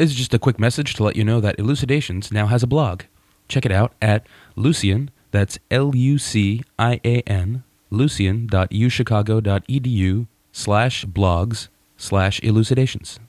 This 0.00 0.12
is 0.12 0.16
just 0.16 0.32
a 0.32 0.38
quick 0.38 0.58
message 0.58 0.94
to 0.94 1.04
let 1.04 1.14
you 1.14 1.24
know 1.24 1.42
that 1.42 1.58
Elucidations 1.58 2.32
now 2.32 2.46
has 2.46 2.62
a 2.62 2.66
blog. 2.66 3.02
Check 3.48 3.66
it 3.66 3.70
out 3.70 3.92
at 4.00 4.26
Lucian, 4.56 5.10
that's 5.30 5.58
L 5.70 5.94
U 5.94 6.16
C 6.16 6.62
I 6.78 7.02
A 7.04 7.20
N, 7.26 7.64
lucian.uchicago.edu 7.90 10.26
slash 10.52 11.04
blogs 11.04 11.68
slash 11.98 12.40
elucidations. 12.42 13.20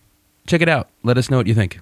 Check 0.48 0.62
it 0.62 0.70
out. 0.70 0.88
Let 1.04 1.18
us 1.18 1.30
know 1.30 1.36
what 1.36 1.48
you 1.48 1.56
think. 1.56 1.82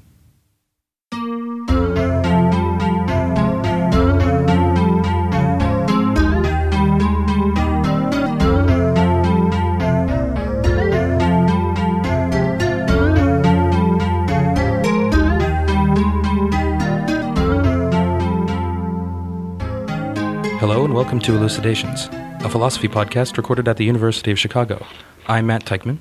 Welcome 20.99 21.21
to 21.21 21.37
Elucidations, 21.37 22.09
a 22.43 22.49
philosophy 22.49 22.89
podcast 22.89 23.37
recorded 23.37 23.69
at 23.69 23.77
the 23.77 23.85
University 23.85 24.31
of 24.31 24.37
Chicago. 24.37 24.85
I'm 25.27 25.47
Matt 25.47 25.63
Teichman. 25.63 25.99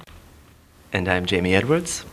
And 0.92 1.08
I'm 1.08 1.24
Jamie 1.24 1.54
Edwards. 1.54 2.04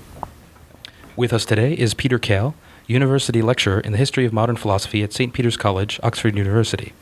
With 1.16 1.34
us 1.34 1.46
today 1.46 1.74
is 1.74 1.96
Peter 1.96 2.20
Kail, 2.20 2.54
University 2.86 3.42
Lecturer 3.42 3.80
in 3.80 3.92
the 3.92 3.98
History 3.98 4.24
of 4.24 4.34
Modern 4.34 4.56
Philosophy 4.56 5.02
at 5.02 5.14
St. 5.14 5.34
Peter's 5.34 5.58
College, 5.58 6.00
Oxford 6.04 6.38
University, 6.38 6.94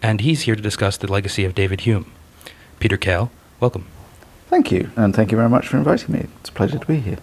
and 0.00 0.20
he's 0.20 0.42
here 0.42 0.54
to 0.54 0.62
discuss 0.62 0.96
the 0.96 1.10
legacy 1.10 1.44
of 1.44 1.56
David 1.56 1.80
Hume. 1.80 2.12
Peter 2.78 2.96
Kail, 2.96 3.32
welcome. 3.58 3.88
Thank 4.46 4.70
you, 4.70 4.92
and 4.94 5.12
thank 5.12 5.32
you 5.32 5.36
very 5.36 5.50
much 5.50 5.66
for 5.66 5.76
inviting 5.76 6.14
me. 6.14 6.26
It's 6.38 6.50
a 6.50 6.52
pleasure 6.52 6.78
to 6.78 6.86
be 6.86 7.00
here. 7.00 7.18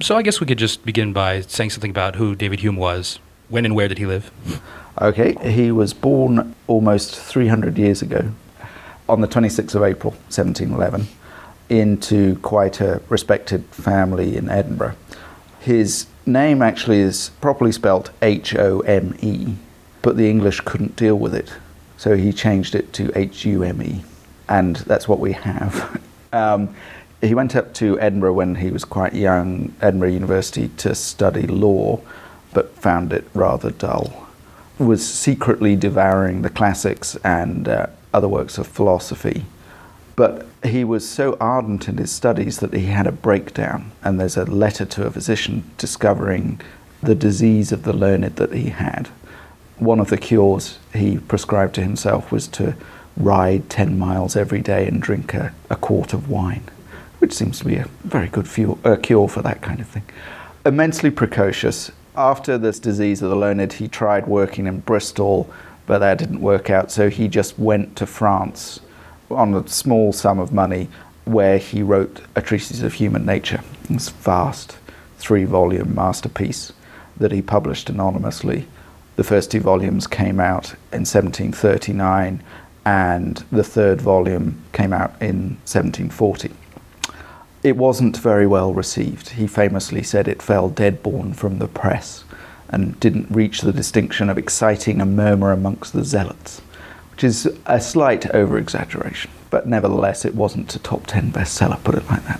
So 0.00 0.16
I 0.16 0.22
guess 0.22 0.38
we 0.38 0.46
could 0.46 0.58
just 0.58 0.84
begin 0.84 1.12
by 1.12 1.40
saying 1.40 1.70
something 1.70 1.90
about 1.90 2.14
who 2.14 2.36
David 2.36 2.60
Hume 2.60 2.76
was. 2.76 3.18
When 3.48 3.64
and 3.64 3.76
where 3.76 3.88
did 3.88 3.98
he 3.98 4.06
live? 4.06 4.30
Okay, 5.00 5.36
he 5.48 5.70
was 5.70 5.94
born 5.94 6.54
almost 6.66 7.14
300 7.14 7.78
years 7.78 8.02
ago 8.02 8.32
on 9.08 9.20
the 9.20 9.28
26th 9.28 9.74
of 9.74 9.84
April, 9.84 10.12
1711, 10.30 11.06
into 11.68 12.36
quite 12.40 12.80
a 12.80 13.00
respected 13.08 13.64
family 13.66 14.36
in 14.36 14.48
Edinburgh. 14.48 14.96
His 15.60 16.06
name 16.24 16.60
actually 16.60 16.98
is 16.98 17.30
properly 17.40 17.70
spelt 17.70 18.10
H 18.20 18.56
O 18.56 18.80
M 18.80 19.14
E, 19.20 19.54
but 20.02 20.16
the 20.16 20.28
English 20.28 20.62
couldn't 20.62 20.96
deal 20.96 21.16
with 21.16 21.34
it, 21.34 21.52
so 21.96 22.16
he 22.16 22.32
changed 22.32 22.74
it 22.74 22.92
to 22.94 23.12
H 23.14 23.44
U 23.44 23.62
M 23.62 23.80
E, 23.80 24.04
and 24.48 24.76
that's 24.76 25.06
what 25.06 25.20
we 25.20 25.32
have. 25.32 26.00
um, 26.32 26.74
he 27.20 27.34
went 27.34 27.54
up 27.54 27.74
to 27.74 27.98
Edinburgh 28.00 28.34
when 28.34 28.56
he 28.56 28.70
was 28.70 28.84
quite 28.84 29.14
young, 29.14 29.74
Edinburgh 29.80 30.10
University, 30.10 30.68
to 30.78 30.94
study 30.94 31.46
law, 31.46 32.00
but 32.56 32.74
found 32.78 33.12
it 33.12 33.28
rather 33.34 33.70
dull 33.70 34.26
was 34.78 35.06
secretly 35.06 35.76
devouring 35.76 36.40
the 36.40 36.48
classics 36.48 37.14
and 37.16 37.68
uh, 37.68 37.86
other 38.14 38.28
works 38.28 38.56
of 38.56 38.66
philosophy. 38.66 39.44
But 40.16 40.46
he 40.64 40.82
was 40.82 41.06
so 41.06 41.36
ardent 41.38 41.86
in 41.86 41.98
his 41.98 42.10
studies 42.10 42.60
that 42.60 42.72
he 42.72 42.86
had 42.86 43.06
a 43.06 43.12
breakdown, 43.12 43.92
and 44.02 44.18
there's 44.18 44.38
a 44.38 44.46
letter 44.46 44.86
to 44.86 45.06
a 45.06 45.10
physician 45.10 45.70
discovering 45.76 46.58
the 47.02 47.14
disease 47.14 47.72
of 47.72 47.82
the 47.82 47.92
learned 47.92 48.36
that 48.36 48.54
he 48.54 48.70
had. 48.70 49.08
One 49.76 50.00
of 50.00 50.08
the 50.08 50.16
cures 50.16 50.78
he 50.94 51.18
prescribed 51.18 51.74
to 51.74 51.82
himself 51.82 52.32
was 52.32 52.48
to 52.48 52.74
ride 53.18 53.68
10 53.68 53.98
miles 53.98 54.34
every 54.34 54.62
day 54.62 54.86
and 54.88 55.02
drink 55.02 55.34
a, 55.34 55.52
a 55.68 55.76
quart 55.76 56.14
of 56.14 56.30
wine, 56.30 56.64
which 57.18 57.34
seems 57.34 57.58
to 57.58 57.66
be 57.66 57.76
a 57.76 57.88
very 58.04 58.28
good 58.28 58.48
fuel, 58.48 58.78
uh, 58.82 58.96
cure 58.96 59.28
for 59.28 59.42
that 59.42 59.60
kind 59.60 59.80
of 59.80 59.88
thing. 59.88 60.04
Immensely 60.64 61.10
precocious, 61.10 61.92
after 62.16 62.58
this 62.58 62.78
disease 62.78 63.22
of 63.22 63.30
the 63.30 63.36
learned, 63.36 63.74
he 63.74 63.88
tried 63.88 64.26
working 64.26 64.66
in 64.66 64.80
Bristol, 64.80 65.50
but 65.86 65.98
that 65.98 66.18
didn't 66.18 66.40
work 66.40 66.70
out. 66.70 66.90
So 66.90 67.08
he 67.08 67.28
just 67.28 67.58
went 67.58 67.96
to 67.96 68.06
France 68.06 68.80
on 69.30 69.54
a 69.54 69.66
small 69.68 70.12
sum 70.12 70.38
of 70.38 70.52
money, 70.52 70.88
where 71.24 71.58
he 71.58 71.82
wrote 71.82 72.20
a 72.36 72.42
treatise 72.42 72.82
of 72.82 72.94
human 72.94 73.26
nature. 73.26 73.62
This 73.90 74.08
vast 74.08 74.78
three-volume 75.18 75.94
masterpiece 75.94 76.72
that 77.16 77.32
he 77.32 77.42
published 77.42 77.90
anonymously. 77.90 78.66
The 79.16 79.24
first 79.24 79.50
two 79.50 79.60
volumes 79.60 80.06
came 80.06 80.38
out 80.38 80.74
in 80.92 81.04
1739, 81.04 82.42
and 82.84 83.36
the 83.50 83.64
third 83.64 84.00
volume 84.00 84.62
came 84.72 84.92
out 84.92 85.10
in 85.20 85.58
1740 85.64 86.52
it 87.66 87.76
wasn't 87.76 88.16
very 88.16 88.46
well 88.46 88.72
received. 88.72 89.30
He 89.30 89.48
famously 89.48 90.00
said 90.04 90.28
it 90.28 90.40
fell 90.40 90.68
dead-born 90.68 91.32
from 91.34 91.58
the 91.58 91.66
press 91.66 92.22
and 92.68 92.98
didn't 93.00 93.28
reach 93.28 93.60
the 93.60 93.72
distinction 93.72 94.30
of 94.30 94.38
exciting 94.38 95.00
a 95.00 95.04
murmur 95.04 95.50
amongst 95.50 95.92
the 95.92 96.04
zealots, 96.04 96.60
which 97.10 97.24
is 97.24 97.50
a 97.66 97.80
slight 97.80 98.30
over-exaggeration, 98.30 99.32
but 99.50 99.66
nevertheless 99.66 100.24
it 100.24 100.36
wasn't 100.36 100.76
a 100.76 100.78
top 100.78 101.08
10 101.08 101.32
bestseller, 101.32 101.82
put 101.82 101.96
it 101.96 102.08
like 102.08 102.24
that. 102.26 102.38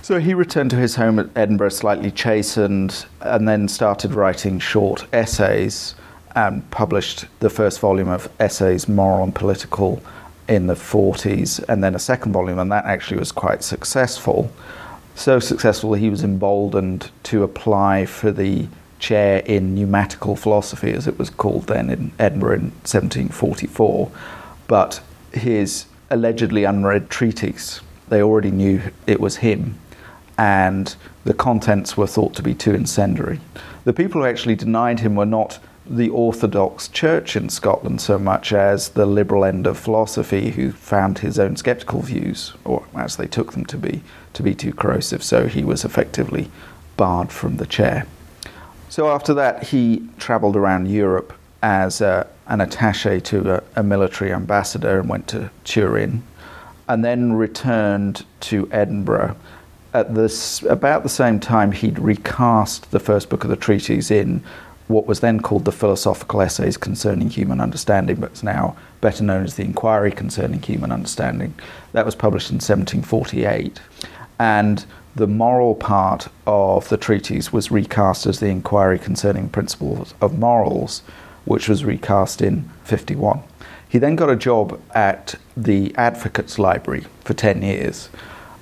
So 0.00 0.18
he 0.18 0.32
returned 0.32 0.70
to 0.70 0.76
his 0.76 0.96
home 0.96 1.18
at 1.18 1.28
Edinburgh 1.36 1.68
slightly 1.68 2.10
chastened 2.10 3.04
and 3.20 3.46
then 3.46 3.68
started 3.68 4.14
writing 4.14 4.58
short 4.58 5.04
essays 5.12 5.94
and 6.34 6.68
published 6.70 7.26
the 7.40 7.50
first 7.50 7.78
volume 7.78 8.08
of 8.08 8.30
Essays, 8.40 8.88
Moral 8.88 9.22
and 9.22 9.34
Political, 9.34 10.02
in 10.50 10.66
the 10.66 10.74
40s, 10.74 11.64
and 11.68 11.82
then 11.82 11.94
a 11.94 11.98
second 11.98 12.32
volume, 12.32 12.58
and 12.58 12.70
that 12.72 12.84
actually 12.84 13.18
was 13.18 13.30
quite 13.30 13.62
successful. 13.62 14.52
So 15.14 15.38
successful, 15.38 15.94
he 15.94 16.10
was 16.10 16.24
emboldened 16.24 17.10
to 17.24 17.44
apply 17.44 18.04
for 18.06 18.32
the 18.32 18.66
chair 18.98 19.42
in 19.46 19.74
pneumatical 19.74 20.34
philosophy, 20.34 20.92
as 20.92 21.06
it 21.06 21.18
was 21.18 21.30
called 21.30 21.68
then 21.68 21.88
in 21.88 22.12
Edinburgh 22.18 22.54
in 22.54 22.70
1744. 22.82 24.10
But 24.66 25.00
his 25.32 25.86
allegedly 26.10 26.64
unread 26.64 27.08
treatise, 27.08 27.80
they 28.08 28.20
already 28.20 28.50
knew 28.50 28.82
it 29.06 29.20
was 29.20 29.36
him, 29.36 29.78
and 30.36 30.96
the 31.24 31.34
contents 31.34 31.96
were 31.96 32.08
thought 32.08 32.34
to 32.34 32.42
be 32.42 32.54
too 32.54 32.74
incendiary. 32.74 33.38
The 33.84 33.92
people 33.92 34.20
who 34.20 34.26
actually 34.26 34.56
denied 34.56 34.98
him 34.98 35.14
were 35.14 35.26
not 35.26 35.60
the 35.90 36.08
Orthodox 36.10 36.86
Church 36.86 37.34
in 37.34 37.48
Scotland 37.48 38.00
so 38.00 38.16
much 38.16 38.52
as 38.52 38.90
the 38.90 39.06
liberal 39.06 39.44
end 39.44 39.66
of 39.66 39.76
philosophy 39.76 40.52
who 40.52 40.70
found 40.70 41.18
his 41.18 41.36
own 41.36 41.56
skeptical 41.56 42.00
views, 42.00 42.54
or 42.64 42.84
as 42.94 43.16
they 43.16 43.26
took 43.26 43.52
them 43.52 43.66
to 43.66 43.76
be, 43.76 44.00
to 44.34 44.42
be 44.44 44.54
too 44.54 44.72
corrosive, 44.72 45.22
so 45.24 45.48
he 45.48 45.64
was 45.64 45.84
effectively 45.84 46.48
barred 46.96 47.32
from 47.32 47.56
the 47.56 47.66
chair. 47.66 48.06
So 48.88 49.10
after 49.10 49.34
that, 49.34 49.64
he 49.64 50.08
travelled 50.18 50.56
around 50.56 50.86
Europe 50.86 51.32
as 51.60 52.00
a, 52.00 52.28
an 52.46 52.60
attache 52.60 53.20
to 53.20 53.56
a, 53.56 53.62
a 53.74 53.82
military 53.82 54.32
ambassador 54.32 55.00
and 55.00 55.08
went 55.08 55.26
to 55.28 55.50
Turin, 55.64 56.22
and 56.88 57.04
then 57.04 57.32
returned 57.32 58.24
to 58.40 58.68
Edinburgh. 58.70 59.36
At 59.92 60.14
this, 60.14 60.62
about 60.62 61.02
the 61.02 61.08
same 61.08 61.40
time, 61.40 61.72
he'd 61.72 61.98
recast 61.98 62.92
the 62.92 63.00
first 63.00 63.28
book 63.28 63.42
of 63.42 63.50
the 63.50 63.56
treatise 63.56 64.12
in 64.12 64.44
what 64.90 65.06
was 65.06 65.20
then 65.20 65.38
called 65.38 65.64
the 65.64 65.72
Philosophical 65.72 66.42
Essays 66.42 66.76
Concerning 66.76 67.30
Human 67.30 67.60
Understanding, 67.60 68.16
but 68.16 68.32
is 68.32 68.42
now 68.42 68.76
better 69.00 69.22
known 69.22 69.44
as 69.44 69.54
the 69.54 69.62
Inquiry 69.62 70.10
Concerning 70.10 70.60
Human 70.60 70.90
Understanding. 70.90 71.54
That 71.92 72.04
was 72.04 72.16
published 72.16 72.50
in 72.50 72.56
1748. 72.56 73.80
And 74.40 74.84
the 75.14 75.28
moral 75.28 75.76
part 75.76 76.26
of 76.44 76.88
the 76.88 76.96
treatise 76.96 77.52
was 77.52 77.70
recast 77.70 78.26
as 78.26 78.40
the 78.40 78.48
Inquiry 78.48 78.98
Concerning 78.98 79.48
Principles 79.48 80.12
of 80.20 80.36
Morals, 80.36 81.02
which 81.44 81.68
was 81.68 81.84
recast 81.84 82.42
in 82.42 82.68
51. 82.82 83.44
He 83.88 83.98
then 83.98 84.16
got 84.16 84.28
a 84.28 84.36
job 84.36 84.80
at 84.92 85.36
the 85.56 85.94
Advocates 85.96 86.58
Library 86.58 87.06
for 87.24 87.34
10 87.34 87.62
years, 87.62 88.08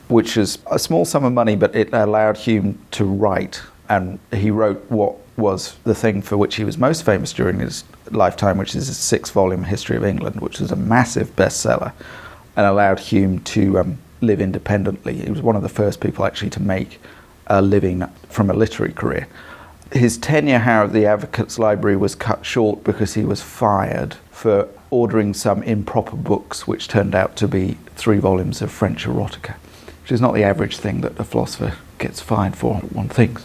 which 0.08 0.36
is 0.36 0.58
a 0.70 0.78
small 0.78 1.06
sum 1.06 1.24
of 1.24 1.32
money, 1.32 1.56
but 1.56 1.74
it 1.74 1.88
allowed 1.94 2.36
Hume 2.36 2.78
to 2.90 3.06
write. 3.06 3.62
And 3.88 4.18
he 4.30 4.50
wrote 4.50 4.84
what 4.90 5.16
was 5.38 5.76
the 5.84 5.94
thing 5.94 6.20
for 6.20 6.36
which 6.36 6.56
he 6.56 6.64
was 6.64 6.76
most 6.76 7.04
famous 7.04 7.32
during 7.32 7.60
his 7.60 7.84
lifetime, 8.10 8.58
which 8.58 8.74
is 8.74 8.88
his 8.88 8.98
six 8.98 9.30
volume 9.30 9.64
History 9.64 9.96
of 9.96 10.04
England, 10.04 10.40
which 10.40 10.60
was 10.60 10.72
a 10.72 10.76
massive 10.76 11.34
bestseller 11.36 11.92
and 12.56 12.66
allowed 12.66 12.98
Hume 12.98 13.38
to 13.40 13.78
um, 13.78 13.98
live 14.20 14.40
independently. 14.40 15.14
He 15.14 15.30
was 15.30 15.40
one 15.40 15.54
of 15.54 15.62
the 15.62 15.68
first 15.68 16.00
people 16.00 16.24
actually 16.24 16.50
to 16.50 16.60
make 16.60 17.00
a 17.46 17.62
living 17.62 18.04
from 18.28 18.50
a 18.50 18.52
literary 18.54 18.92
career. 18.92 19.28
His 19.92 20.18
tenure, 20.18 20.58
however, 20.58 20.88
at 20.88 20.92
the 20.92 21.06
Advocates 21.06 21.58
Library 21.58 21.96
was 21.96 22.14
cut 22.14 22.44
short 22.44 22.84
because 22.84 23.14
he 23.14 23.24
was 23.24 23.40
fired 23.40 24.16
for 24.30 24.68
ordering 24.90 25.34
some 25.34 25.62
improper 25.62 26.16
books, 26.16 26.66
which 26.66 26.88
turned 26.88 27.14
out 27.14 27.36
to 27.36 27.48
be 27.48 27.78
three 27.94 28.18
volumes 28.18 28.60
of 28.60 28.70
French 28.70 29.06
erotica, 29.06 29.54
which 30.02 30.12
is 30.12 30.20
not 30.20 30.34
the 30.34 30.42
average 30.42 30.76
thing 30.78 31.00
that 31.02 31.18
a 31.18 31.24
philosopher 31.24 31.74
gets 31.98 32.20
fired 32.20 32.56
for, 32.56 32.76
one 32.76 33.08
thinks. 33.08 33.44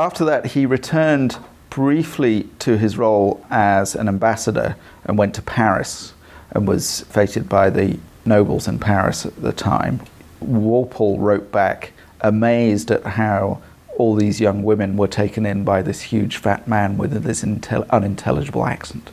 After 0.00 0.24
that, 0.24 0.46
he 0.46 0.64
returned 0.64 1.36
briefly 1.68 2.48
to 2.60 2.78
his 2.78 2.96
role 2.96 3.44
as 3.50 3.94
an 3.94 4.08
ambassador 4.08 4.76
and 5.04 5.18
went 5.18 5.34
to 5.34 5.42
Paris 5.42 6.14
and 6.52 6.66
was 6.66 7.02
feted 7.02 7.50
by 7.50 7.68
the 7.68 7.98
nobles 8.24 8.66
in 8.66 8.78
Paris 8.78 9.26
at 9.26 9.42
the 9.42 9.52
time. 9.52 10.00
Walpole 10.40 11.18
wrote 11.18 11.52
back, 11.52 11.92
amazed 12.22 12.90
at 12.90 13.04
how 13.04 13.60
all 13.98 14.14
these 14.14 14.40
young 14.40 14.62
women 14.62 14.96
were 14.96 15.06
taken 15.06 15.44
in 15.44 15.64
by 15.64 15.82
this 15.82 16.00
huge 16.00 16.38
fat 16.38 16.66
man 16.66 16.96
with 16.96 17.22
this 17.22 17.44
intel- 17.44 17.88
unintelligible 17.90 18.64
accent. 18.64 19.10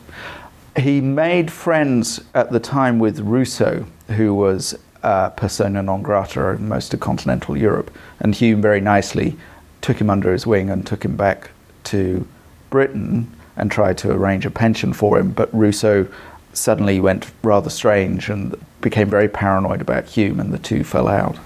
He 0.74 1.02
made 1.02 1.50
friends 1.50 2.22
at 2.34 2.50
the 2.50 2.60
time 2.60 2.98
with 2.98 3.20
Rousseau, 3.20 3.84
who 4.16 4.32
was 4.32 4.74
uh, 5.02 5.28
persona 5.28 5.82
non 5.82 6.00
grata 6.00 6.48
in 6.48 6.66
most 6.66 6.94
of 6.94 7.00
continental 7.00 7.58
Europe, 7.58 7.90
and 8.20 8.34
Hume 8.34 8.62
very 8.62 8.80
nicely 8.80 9.36
took 9.80 10.00
him 10.00 10.10
under 10.10 10.32
his 10.32 10.46
wing 10.46 10.70
and 10.70 10.86
took 10.86 11.04
him 11.04 11.16
back 11.16 11.50
to 11.84 12.26
Britain 12.70 13.30
and 13.56 13.70
tried 13.70 13.98
to 13.98 14.12
arrange 14.12 14.46
a 14.46 14.50
pension 14.50 14.92
for 14.92 15.18
him. 15.18 15.30
But 15.30 15.52
Rousseau 15.52 16.06
suddenly 16.52 17.00
went 17.00 17.30
rather 17.42 17.70
strange 17.70 18.28
and 18.28 18.54
became 18.80 19.08
very 19.08 19.28
paranoid 19.28 19.80
about 19.80 20.06
Hume, 20.06 20.40
and 20.40 20.52
the 20.52 20.58
two 20.58 20.84
fell 20.84 21.08
out. 21.08 21.36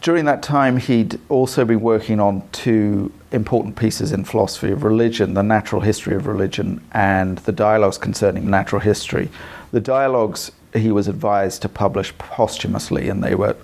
During 0.00 0.26
that 0.26 0.42
time, 0.42 0.76
he'd 0.76 1.18
also 1.28 1.64
been 1.64 1.80
working 1.80 2.20
on 2.20 2.48
two 2.52 3.12
important 3.32 3.76
pieces 3.76 4.12
in 4.12 4.24
philosophy 4.24 4.70
of 4.70 4.84
religion 4.84 5.34
the 5.34 5.42
natural 5.42 5.82
history 5.82 6.14
of 6.14 6.26
religion 6.26 6.80
and 6.92 7.38
the 7.38 7.52
dialogues 7.52 7.98
concerning 7.98 8.48
natural 8.48 8.80
history. 8.80 9.28
The 9.72 9.80
dialogues 9.80 10.52
he 10.72 10.92
was 10.92 11.08
advised 11.08 11.62
to 11.62 11.68
publish 11.68 12.16
posthumously, 12.18 13.08
and 13.08 13.22
they 13.22 13.34
were, 13.34 13.56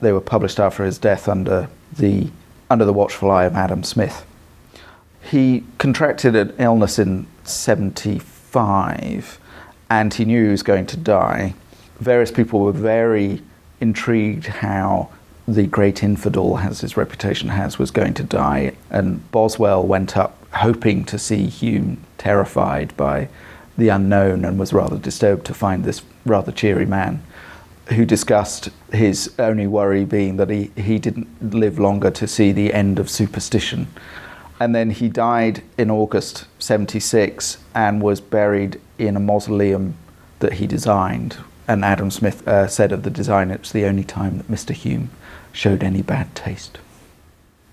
they 0.00 0.12
were 0.12 0.20
published 0.20 0.58
after 0.58 0.84
his 0.84 0.98
death 0.98 1.28
under 1.28 1.68
the, 1.96 2.28
under 2.70 2.84
the 2.84 2.92
watchful 2.92 3.30
eye 3.30 3.44
of 3.44 3.54
Adam 3.54 3.82
Smith. 3.82 4.26
He 5.22 5.64
contracted 5.78 6.36
an 6.36 6.54
illness 6.58 6.98
in 6.98 7.26
75 7.44 9.40
and 9.88 10.14
he 10.14 10.24
knew 10.24 10.44
he 10.44 10.50
was 10.50 10.62
going 10.62 10.86
to 10.86 10.96
die. 10.96 11.54
Various 11.98 12.30
people 12.30 12.60
were 12.60 12.72
very 12.72 13.42
intrigued 13.80 14.46
how 14.46 15.10
the 15.48 15.66
great 15.66 16.02
infidel, 16.02 16.58
as 16.58 16.80
his 16.80 16.96
reputation 16.96 17.50
has, 17.50 17.78
was 17.78 17.92
going 17.92 18.14
to 18.14 18.24
die. 18.24 18.72
And 18.90 19.30
Boswell 19.30 19.86
went 19.86 20.16
up 20.16 20.36
hoping 20.54 21.04
to 21.04 21.18
see 21.18 21.46
Hume 21.46 22.02
terrified 22.18 22.96
by 22.96 23.28
the 23.78 23.88
unknown 23.88 24.44
and 24.44 24.58
was 24.58 24.72
rather 24.72 24.96
disturbed 24.96 25.46
to 25.46 25.54
find 25.54 25.84
this 25.84 26.02
rather 26.24 26.50
cheery 26.50 26.86
man 26.86 27.22
who 27.88 28.04
discussed 28.04 28.70
his 28.92 29.32
only 29.38 29.66
worry 29.66 30.04
being 30.04 30.36
that 30.36 30.50
he, 30.50 30.70
he 30.76 30.98
didn't 30.98 31.54
live 31.54 31.78
longer 31.78 32.10
to 32.10 32.26
see 32.26 32.52
the 32.52 32.72
end 32.74 32.98
of 32.98 33.08
superstition. 33.08 33.86
And 34.58 34.74
then 34.74 34.90
he 34.90 35.08
died 35.08 35.62
in 35.78 35.90
August 35.90 36.46
76 36.58 37.58
and 37.74 38.02
was 38.02 38.20
buried 38.20 38.80
in 38.98 39.16
a 39.16 39.20
mausoleum 39.20 39.94
that 40.40 40.54
he 40.54 40.66
designed. 40.66 41.36
And 41.68 41.84
Adam 41.84 42.10
Smith 42.10 42.46
uh, 42.46 42.66
said 42.66 42.92
of 42.92 43.02
the 43.02 43.10
design, 43.10 43.50
it's 43.50 43.72
the 43.72 43.84
only 43.84 44.04
time 44.04 44.38
that 44.38 44.48
Mr. 44.48 44.72
Hume 44.72 45.10
showed 45.52 45.82
any 45.82 46.02
bad 46.02 46.34
taste. 46.34 46.78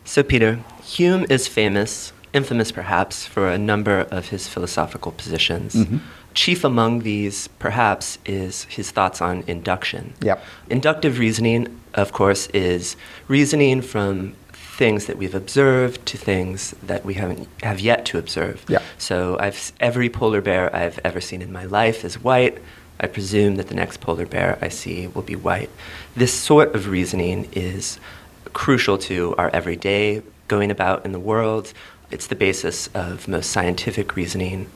So, 0.06 0.24
Peter, 0.24 0.60
Hume 0.84 1.26
is 1.30 1.48
famous, 1.48 2.12
infamous 2.34 2.72
perhaps, 2.72 3.26
for 3.26 3.48
a 3.48 3.58
number 3.58 4.02
of 4.12 4.30
his 4.30 4.48
philosophical 4.48 5.12
positions. 5.12 5.76
Mm-hmm. 5.76 5.98
Chief 6.34 6.64
among 6.64 7.00
these, 7.00 7.48
perhaps, 7.60 8.18
is 8.26 8.64
his 8.66 8.92
thoughts 8.92 9.22
on 9.22 9.44
induction. 9.48 10.14
Yep. 10.22 10.44
Inductive 10.70 11.20
reasoning, 11.20 11.80
of 11.94 12.12
course, 12.12 12.48
is 12.48 12.96
reasoning 13.28 13.82
from 13.82 14.36
things 14.52 15.06
that 15.06 15.18
we've 15.18 15.36
observed 15.36 16.04
to 16.08 16.18
things 16.18 16.74
that 16.82 17.06
we 17.06 17.14
haven't 17.14 17.48
have 17.62 17.80
yet 17.80 18.06
to 18.06 18.18
observe. 18.18 18.66
Yeah. 18.68 18.82
So 18.98 19.38
I've 19.40 19.72
every 19.80 20.10
polar 20.10 20.42
bear 20.42 20.76
I've 20.76 21.00
ever 21.04 21.22
seen 21.22 21.42
in 21.42 21.52
my 21.52 21.66
life 21.66 22.04
is 22.04 22.22
white. 22.24 22.58
I 23.00 23.08
presume 23.08 23.56
that 23.58 23.68
the 23.68 23.76
next 23.76 24.02
polar 24.02 24.26
bear 24.26 24.58
I 24.62 24.70
see 24.70 25.08
will 25.08 25.22
be 25.22 25.36
white. 25.36 25.70
This 26.16 26.34
sort 26.34 26.74
of 26.74 26.88
reasoning 26.88 27.50
is 27.52 28.00
crucial 28.54 28.98
to 29.00 29.36
our 29.38 29.50
everyday 29.50 30.22
going 30.48 30.72
about 30.72 31.06
in 31.06 31.12
the 31.12 31.20
world. 31.20 31.74
It's 32.12 32.28
the 32.28 32.36
basis 32.36 32.88
of 32.94 33.28
most 33.28 33.52
scientific 33.52 34.16
reasoning. 34.16 34.70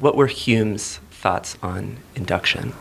What 0.00 0.16
were 0.16 0.26
Hume's 0.26 0.98
thoughts 1.10 1.56
on 1.62 1.98
induction? 2.14 2.74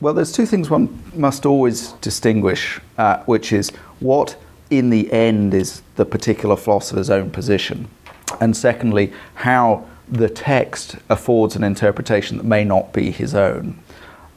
Well, 0.00 0.12
there's 0.12 0.32
two 0.32 0.46
things 0.46 0.68
one 0.68 1.02
must 1.14 1.46
always 1.46 1.92
distinguish, 2.02 2.80
uh, 2.98 3.22
which 3.24 3.52
is 3.52 3.70
what 4.00 4.36
in 4.70 4.90
the 4.90 5.10
end 5.12 5.54
is 5.54 5.82
the 5.94 6.04
particular 6.04 6.56
philosopher's 6.56 7.08
own 7.08 7.30
position, 7.30 7.88
and 8.40 8.56
secondly, 8.56 9.12
how 9.34 9.86
the 10.08 10.28
text 10.28 10.96
affords 11.08 11.56
an 11.56 11.64
interpretation 11.64 12.36
that 12.36 12.44
may 12.44 12.64
not 12.64 12.92
be 12.92 13.10
his 13.10 13.34
own. 13.34 13.78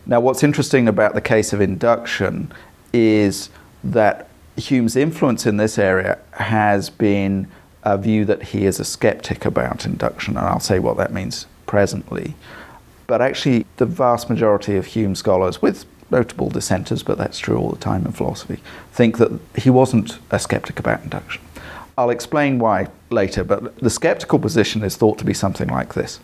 Now, 0.05 0.19
what's 0.19 0.43
interesting 0.43 0.87
about 0.87 1.13
the 1.13 1.21
case 1.21 1.53
of 1.53 1.61
induction 1.61 2.51
is 2.93 3.49
that 3.83 4.29
Hume's 4.55 4.95
influence 4.95 5.45
in 5.45 5.57
this 5.57 5.77
area 5.77 6.17
has 6.33 6.89
been 6.89 7.47
a 7.83 7.97
view 7.97 8.25
that 8.25 8.43
he 8.43 8.65
is 8.65 8.79
a 8.79 8.85
skeptic 8.85 9.45
about 9.45 9.85
induction, 9.85 10.37
and 10.37 10.45
I'll 10.45 10.59
say 10.59 10.79
what 10.79 10.97
that 10.97 11.13
means 11.13 11.45
presently. 11.69 12.33
But 13.05 13.21
actually, 13.21 13.67
the 13.77 13.85
vast 13.85 14.27
majority 14.27 14.75
of 14.75 14.87
Hume 14.87 15.13
scholars, 15.13 15.61
with 15.61 15.85
notable 16.09 16.49
dissenters, 16.49 17.03
but 17.03 17.19
that's 17.19 17.37
true 17.37 17.57
all 17.59 17.69
the 17.69 17.77
time 17.77 18.07
in 18.07 18.11
philosophy, 18.11 18.59
think 18.91 19.19
that 19.19 19.39
he 19.55 19.69
wasn't 19.69 20.17
a 20.31 20.39
skeptic 20.39 20.79
about 20.79 21.03
induction. 21.03 21.43
I'll 21.95 22.09
explain 22.09 22.57
why 22.57 22.87
later, 23.11 23.43
but 23.43 23.77
the 23.77 23.91
skeptical 23.91 24.39
position 24.39 24.83
is 24.83 24.97
thought 24.97 25.19
to 25.19 25.25
be 25.25 25.33
something 25.35 25.67
like 25.67 25.93
this 25.93 26.19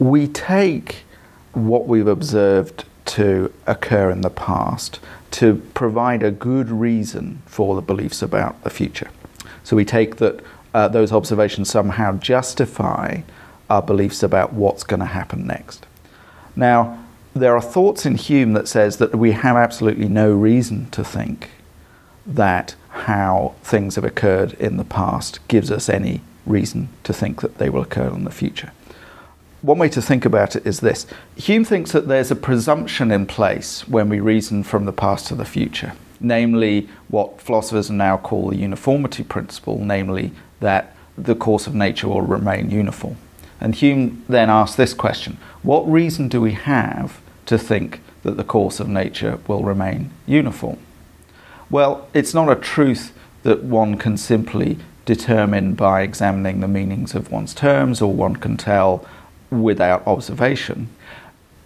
We 0.00 0.26
take 0.26 1.04
what 1.52 1.86
we've 1.86 2.08
observed 2.08 2.84
to 3.04 3.52
occur 3.68 4.10
in 4.10 4.22
the 4.22 4.30
past 4.30 4.98
to 5.38 5.62
provide 5.72 6.24
a 6.24 6.32
good 6.32 6.68
reason 6.68 7.42
for 7.46 7.76
the 7.76 7.80
beliefs 7.80 8.22
about 8.22 8.60
the 8.64 8.70
future. 8.70 9.10
So 9.62 9.76
we 9.76 9.84
take 9.84 10.16
that 10.16 10.40
uh, 10.74 10.88
those 10.88 11.12
observations 11.12 11.70
somehow 11.70 12.16
justify 12.16 13.20
our 13.70 13.80
beliefs 13.80 14.22
about 14.22 14.52
what's 14.52 14.84
going 14.84 15.00
to 15.00 15.06
happen 15.06 15.46
next. 15.46 15.86
Now, 16.56 17.02
there 17.34 17.54
are 17.54 17.62
thoughts 17.62 18.04
in 18.04 18.16
Hume 18.16 18.52
that 18.54 18.68
says 18.68 18.96
that 18.96 19.14
we 19.14 19.32
have 19.32 19.56
absolutely 19.56 20.08
no 20.08 20.32
reason 20.32 20.90
to 20.90 21.04
think 21.04 21.50
that 22.26 22.74
how 22.90 23.54
things 23.62 23.94
have 23.94 24.04
occurred 24.04 24.52
in 24.54 24.76
the 24.76 24.84
past 24.84 25.46
gives 25.48 25.70
us 25.70 25.88
any 25.88 26.20
reason 26.44 26.88
to 27.04 27.12
think 27.12 27.40
that 27.40 27.58
they 27.58 27.70
will 27.70 27.82
occur 27.82 28.08
in 28.08 28.24
the 28.24 28.30
future. 28.30 28.72
One 29.62 29.78
way 29.78 29.88
to 29.90 30.02
think 30.02 30.24
about 30.24 30.56
it 30.56 30.66
is 30.66 30.80
this 30.80 31.06
Hume 31.36 31.64
thinks 31.64 31.92
that 31.92 32.08
there's 32.08 32.30
a 32.30 32.36
presumption 32.36 33.10
in 33.10 33.26
place 33.26 33.86
when 33.86 34.08
we 34.08 34.18
reason 34.18 34.64
from 34.64 34.86
the 34.86 34.92
past 34.92 35.26
to 35.28 35.34
the 35.34 35.44
future, 35.44 35.92
namely 36.18 36.88
what 37.08 37.40
philosophers 37.40 37.90
now 37.90 38.16
call 38.16 38.48
the 38.48 38.56
uniformity 38.56 39.22
principle, 39.22 39.78
namely 39.78 40.32
that 40.60 40.96
the 41.16 41.34
course 41.34 41.66
of 41.66 41.74
nature 41.74 42.08
will 42.08 42.22
remain 42.22 42.70
uniform. 42.70 43.16
And 43.60 43.74
Hume 43.74 44.24
then 44.28 44.48
asks 44.48 44.76
this 44.76 44.94
question 44.94 45.36
What 45.62 45.90
reason 45.90 46.28
do 46.28 46.40
we 46.40 46.52
have 46.52 47.20
to 47.46 47.58
think 47.58 48.00
that 48.22 48.36
the 48.36 48.44
course 48.44 48.80
of 48.80 48.88
nature 48.88 49.38
will 49.46 49.62
remain 49.62 50.10
uniform? 50.26 50.78
Well, 51.70 52.08
it's 52.14 52.34
not 52.34 52.50
a 52.50 52.56
truth 52.56 53.12
that 53.42 53.62
one 53.62 53.96
can 53.96 54.16
simply 54.16 54.78
determine 55.04 55.74
by 55.74 56.02
examining 56.02 56.60
the 56.60 56.68
meanings 56.68 57.14
of 57.14 57.30
one's 57.30 57.54
terms 57.54 58.02
or 58.02 58.12
one 58.12 58.36
can 58.36 58.56
tell 58.56 59.06
without 59.50 60.06
observation. 60.06 60.88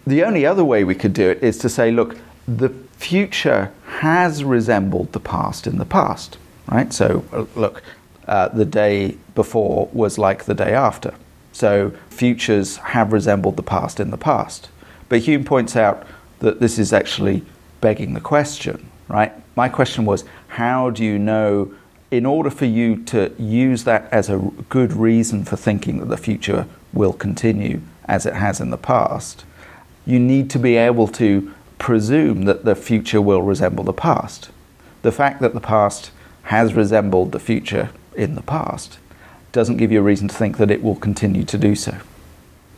The 0.07 0.23
only 0.23 0.45
other 0.45 0.63
way 0.63 0.83
we 0.83 0.95
could 0.95 1.13
do 1.13 1.29
it 1.29 1.43
is 1.43 1.57
to 1.59 1.69
say, 1.69 1.91
look, 1.91 2.17
the 2.47 2.69
future 2.97 3.71
has 3.97 4.43
resembled 4.43 5.11
the 5.11 5.19
past 5.19 5.67
in 5.67 5.77
the 5.77 5.85
past, 5.85 6.37
right? 6.67 6.93
So, 6.93 7.25
uh, 7.31 7.45
look, 7.59 7.81
uh, 8.27 8.49
the 8.49 8.65
day 8.65 9.17
before 9.33 9.89
was 9.93 10.17
like 10.17 10.45
the 10.45 10.53
day 10.53 10.73
after. 10.73 11.13
So 11.55 11.93
futures 12.09 12.75
have 12.75 13.13
resembled 13.13 13.55
the 13.55 13.63
past 13.63 14.01
in 14.01 14.11
the 14.11 14.17
past. 14.17 14.67
But 15.07 15.21
Hume 15.21 15.45
points 15.45 15.77
out 15.77 16.05
that 16.39 16.59
this 16.59 16.77
is 16.77 16.91
actually 16.91 17.45
begging 17.79 18.13
the 18.13 18.19
question, 18.19 18.89
right? 19.07 19.31
My 19.55 19.69
question 19.69 20.03
was 20.03 20.25
how 20.49 20.89
do 20.89 21.01
you 21.01 21.17
know, 21.17 21.73
in 22.11 22.25
order 22.25 22.49
for 22.49 22.65
you 22.65 23.01
to 23.05 23.33
use 23.39 23.85
that 23.85 24.11
as 24.11 24.29
a 24.29 24.51
good 24.67 24.91
reason 24.91 25.45
for 25.45 25.55
thinking 25.55 25.99
that 25.99 26.09
the 26.09 26.17
future 26.17 26.67
will 26.91 27.13
continue 27.13 27.79
as 28.03 28.25
it 28.25 28.33
has 28.33 28.59
in 28.59 28.69
the 28.69 28.77
past, 28.77 29.45
you 30.05 30.19
need 30.19 30.49
to 30.49 30.59
be 30.59 30.75
able 30.75 31.07
to 31.07 31.53
presume 31.77 32.43
that 32.43 32.65
the 32.65 32.75
future 32.75 33.21
will 33.21 33.41
resemble 33.41 33.85
the 33.85 33.93
past. 33.93 34.49
The 35.03 35.11
fact 35.13 35.39
that 35.39 35.53
the 35.53 35.61
past 35.61 36.11
has 36.43 36.73
resembled 36.73 37.31
the 37.31 37.39
future 37.39 37.91
in 38.13 38.35
the 38.35 38.41
past 38.41 38.99
doesn't 39.55 39.77
give 39.77 39.91
you 39.91 39.99
a 39.99 40.03
reason 40.03 40.27
to 40.27 40.35
think 40.35 40.57
that 40.57 40.69
it 40.69 40.83
will 40.83 40.97
continue 40.97 41.43
to 41.45 41.57
do 41.57 41.73
so. 41.75 41.97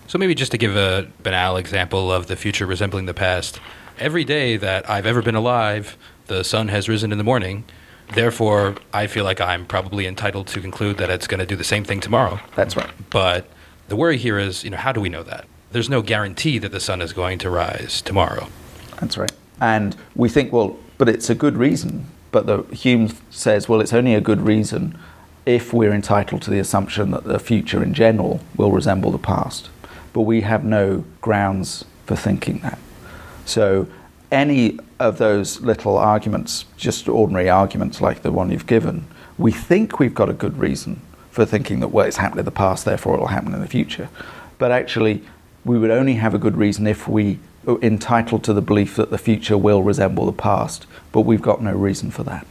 So 0.08 0.18
maybe 0.18 0.36
just 0.36 0.52
to 0.52 0.58
give 0.58 0.78
a 0.78 1.08
banal 1.24 1.58
example 1.58 2.12
of 2.12 2.28
the 2.28 2.38
future 2.38 2.66
resembling 2.66 3.08
the 3.08 3.14
past, 3.14 3.60
every 4.00 4.24
day 4.24 4.56
that 4.56 4.90
I've 4.90 5.06
ever 5.06 5.22
been 5.22 5.36
alive, 5.36 5.98
the 6.28 6.44
sun 6.44 6.70
has 6.70 6.88
risen 6.88 7.12
in 7.12 7.18
the 7.18 7.24
morning. 7.24 7.66
Therefore, 8.14 8.76
I 8.94 9.08
feel 9.08 9.26
like 9.26 9.42
I'm 9.42 9.66
probably 9.66 10.06
entitled 10.06 10.48
to 10.48 10.62
conclude 10.62 10.98
that 10.98 11.10
it's 11.10 11.28
going 11.28 11.40
to 11.40 11.46
do 11.46 11.58
the 11.58 11.64
same 11.64 11.84
thing 11.84 12.00
tomorrow. 12.00 12.40
That's 12.56 12.78
right. 12.78 12.92
But 13.10 13.50
the 13.90 13.96
worry 13.96 14.18
here 14.18 14.38
is, 14.38 14.64
you 14.64 14.70
know, 14.70 14.78
how 14.78 14.92
do 14.92 15.02
we 15.02 15.10
know 15.10 15.24
that? 15.24 15.46
There's 15.72 15.90
no 15.90 16.02
guarantee 16.02 16.60
that 16.60 16.72
the 16.72 16.80
sun 16.80 17.02
is 17.02 17.12
going 17.12 17.40
to 17.40 17.50
rise 17.50 18.02
tomorrow. 18.02 18.48
That's 19.02 19.18
right. 19.18 19.32
And 19.60 19.98
we 20.16 20.30
think, 20.30 20.54
well, 20.54 20.78
but 20.98 21.10
it's 21.10 21.30
a 21.30 21.36
good 21.36 21.58
reason. 21.58 22.06
But 22.32 22.46
the 22.46 22.64
Hume 22.76 23.10
says, 23.32 23.68
well, 23.68 23.82
it's 23.82 23.94
only 23.94 24.14
a 24.14 24.22
good 24.22 24.42
reason 24.42 24.98
if 25.48 25.72
we're 25.72 25.94
entitled 25.94 26.42
to 26.42 26.52
the 26.52 26.60
assumption 26.60 27.12
that 27.12 27.24
the 27.24 27.40
future 27.40 27.82
in 27.82 27.94
general 27.94 28.42
will 28.58 28.70
resemble 28.70 29.12
the 29.12 29.18
past. 29.18 29.70
But 30.12 30.24
we 30.24 30.42
have 30.42 30.66
no 30.66 31.06
grounds 31.22 31.86
for 32.06 32.18
thinking 32.18 32.60
that. 32.60 32.78
So 33.46 33.88
any 34.30 34.78
of 35.00 35.20
those 35.20 35.62
little 35.62 35.98
arguments, 35.98 36.66
just 36.76 37.08
ordinary 37.08 37.50
arguments 37.50 38.02
like 38.02 38.24
the 38.24 38.32
one 38.32 38.52
you've 38.52 38.68
given, 38.68 39.08
we 39.38 39.54
think 39.54 40.00
we've 40.00 40.14
got 40.14 40.28
a 40.28 40.34
good 40.34 40.58
reason 40.58 41.02
for 41.32 41.46
thinking 41.46 41.80
that, 41.80 41.90
well, 41.90 42.06
it's 42.06 42.18
happened 42.18 42.40
in 42.40 42.46
the 42.46 42.52
past, 42.52 42.84
therefore 42.84 43.16
it 43.16 43.20
will 43.20 43.28
happen 43.28 43.54
in 43.54 43.62
the 43.62 43.68
future. 43.68 44.10
But 44.58 44.72
actually, 44.72 45.24
we 45.64 45.80
would 45.80 45.92
only 45.92 46.16
have 46.16 46.34
a 46.34 46.40
good 46.40 46.58
reason 46.58 46.88
if 46.88 47.08
we 47.08 47.40
are 47.66 47.80
entitled 47.82 48.44
to 48.44 48.54
the 48.54 48.62
belief 48.62 48.98
that 48.98 49.12
the 49.12 49.18
future 49.18 49.58
will 49.58 49.82
resemble 49.82 50.26
the 50.26 50.34
past, 50.34 50.88
but 51.14 51.22
we've 51.22 51.42
got 51.42 51.62
no 51.62 51.74
reason 51.74 52.12
for 52.12 52.24
that. 52.24 52.46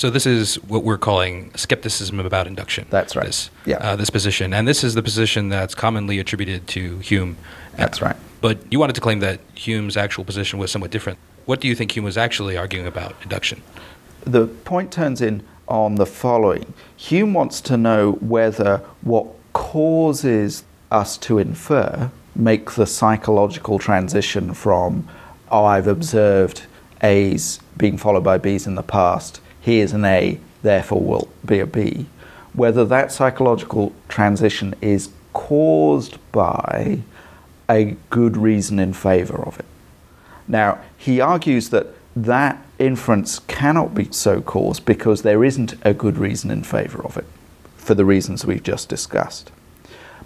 So 0.00 0.08
this 0.08 0.24
is 0.24 0.54
what 0.62 0.82
we're 0.82 0.96
calling 0.96 1.50
skepticism 1.56 2.20
about 2.20 2.46
induction. 2.46 2.86
That's 2.88 3.14
right. 3.14 3.26
This, 3.26 3.50
Yeah. 3.66 3.76
uh, 3.76 3.96
this 3.96 4.08
position, 4.08 4.54
and 4.54 4.66
this 4.66 4.82
is 4.82 4.94
the 4.94 5.02
position 5.02 5.50
that's 5.50 5.74
commonly 5.74 6.18
attributed 6.18 6.66
to 6.68 6.96
Hume. 7.00 7.36
That's 7.76 8.00
right. 8.00 8.16
But 8.40 8.60
you 8.70 8.80
wanted 8.80 8.94
to 8.94 9.02
claim 9.02 9.20
that 9.20 9.40
Hume's 9.54 9.98
actual 9.98 10.24
position 10.24 10.58
was 10.58 10.70
somewhat 10.70 10.90
different. 10.90 11.18
What 11.44 11.60
do 11.60 11.68
you 11.68 11.74
think 11.74 11.94
Hume 11.94 12.06
was 12.06 12.16
actually 12.16 12.56
arguing 12.56 12.86
about 12.86 13.14
induction? 13.22 13.60
The 14.24 14.46
point 14.46 14.90
turns 14.90 15.20
in 15.20 15.42
on 15.68 15.96
the 15.96 16.06
following 16.06 16.72
Hume 16.96 17.34
wants 17.34 17.60
to 17.60 17.76
know 17.76 18.12
whether 18.22 18.78
what 19.02 19.26
causes 19.52 20.64
us 20.90 21.18
to 21.18 21.36
infer 21.36 22.10
make 22.34 22.70
the 22.70 22.86
psychological 22.86 23.78
transition 23.78 24.54
from, 24.54 25.06
oh, 25.50 25.66
I've 25.66 25.86
observed 25.86 26.62
A's 27.02 27.60
being 27.76 27.98
followed 27.98 28.24
by 28.24 28.38
B's 28.38 28.66
in 28.66 28.76
the 28.76 28.82
past, 28.82 29.42
here's 29.60 29.92
an 29.92 30.04
A, 30.04 30.38
therefore 30.62 31.00
will 31.00 31.28
be 31.44 31.60
a 31.60 31.66
B, 31.66 32.06
whether 32.52 32.84
that 32.84 33.12
psychological 33.12 33.92
transition 34.08 34.74
is 34.80 35.10
caused 35.32 36.18
by 36.32 37.00
a 37.68 37.96
good 38.10 38.36
reason 38.36 38.78
in 38.78 38.92
favor 38.92 39.42
of 39.44 39.58
it. 39.58 39.66
Now, 40.48 40.80
he 40.98 41.20
argues 41.20 41.70
that 41.70 41.86
that 42.16 42.60
inference 42.78 43.38
cannot 43.40 43.94
be 43.94 44.10
so 44.10 44.40
caused 44.40 44.84
because 44.84 45.22
there 45.22 45.44
isn't 45.44 45.74
a 45.82 45.94
good 45.94 46.18
reason 46.18 46.50
in 46.50 46.64
favor 46.64 47.04
of 47.04 47.16
it, 47.16 47.26
for 47.76 47.94
the 47.94 48.04
reasons 48.04 48.44
we've 48.44 48.62
just 48.62 48.88
discussed. 48.88 49.52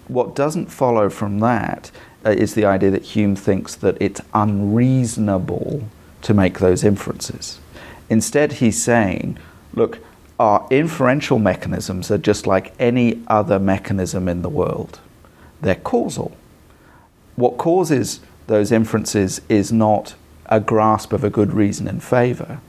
What 0.08 0.34
doesn't 0.34 0.66
follow 0.66 1.10
from 1.10 1.40
that 1.40 1.90
uh, 2.24 2.30
is 2.30 2.54
the 2.54 2.64
idea 2.64 2.90
that 2.90 3.02
Hume 3.02 3.36
thinks 3.36 3.74
that 3.76 3.96
it's 4.00 4.20
unreasonable 4.32 5.88
to 6.22 6.34
make 6.34 6.58
those 6.58 6.84
inferences. 6.84 7.58
Instead, 8.14 8.52
he's 8.52 8.80
saying, 8.80 9.36
look, 9.72 9.98
our 10.38 10.68
inferential 10.70 11.40
mechanisms 11.40 12.12
are 12.12 12.24
just 12.30 12.46
like 12.46 12.72
any 12.78 13.20
other 13.26 13.58
mechanism 13.58 14.28
in 14.28 14.42
the 14.42 14.48
world, 14.48 15.00
they're 15.60 15.74
causal. 15.74 16.30
What 17.34 17.58
causes 17.58 18.20
those 18.46 18.70
inferences 18.70 19.40
is 19.48 19.72
not 19.72 20.14
a 20.46 20.60
grasp 20.60 21.12
of 21.12 21.24
a 21.24 21.28
good 21.28 21.52
reason 21.52 21.88
in 21.88 21.98
favor, 21.98 22.60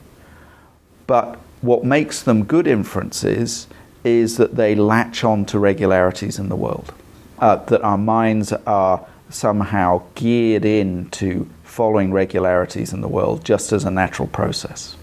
but 1.06 1.38
what 1.60 1.84
makes 1.84 2.24
them 2.24 2.42
good 2.42 2.66
inferences 2.66 3.68
is 4.02 4.38
that 4.38 4.56
they 4.56 4.74
latch 4.74 5.22
on 5.22 5.44
to 5.44 5.60
regularities 5.60 6.40
in 6.40 6.48
the 6.48 6.56
world, 6.56 6.92
uh, 7.38 7.54
that 7.66 7.82
our 7.82 7.98
minds 7.98 8.52
are 8.52 9.06
somehow 9.30 10.02
geared 10.16 10.64
into 10.64 11.48
following 11.62 12.12
regularities 12.12 12.92
in 12.92 13.00
the 13.00 13.06
world 13.06 13.44
just 13.44 13.70
as 13.70 13.84
a 13.84 13.90
natural 13.92 14.26
process. 14.26 14.96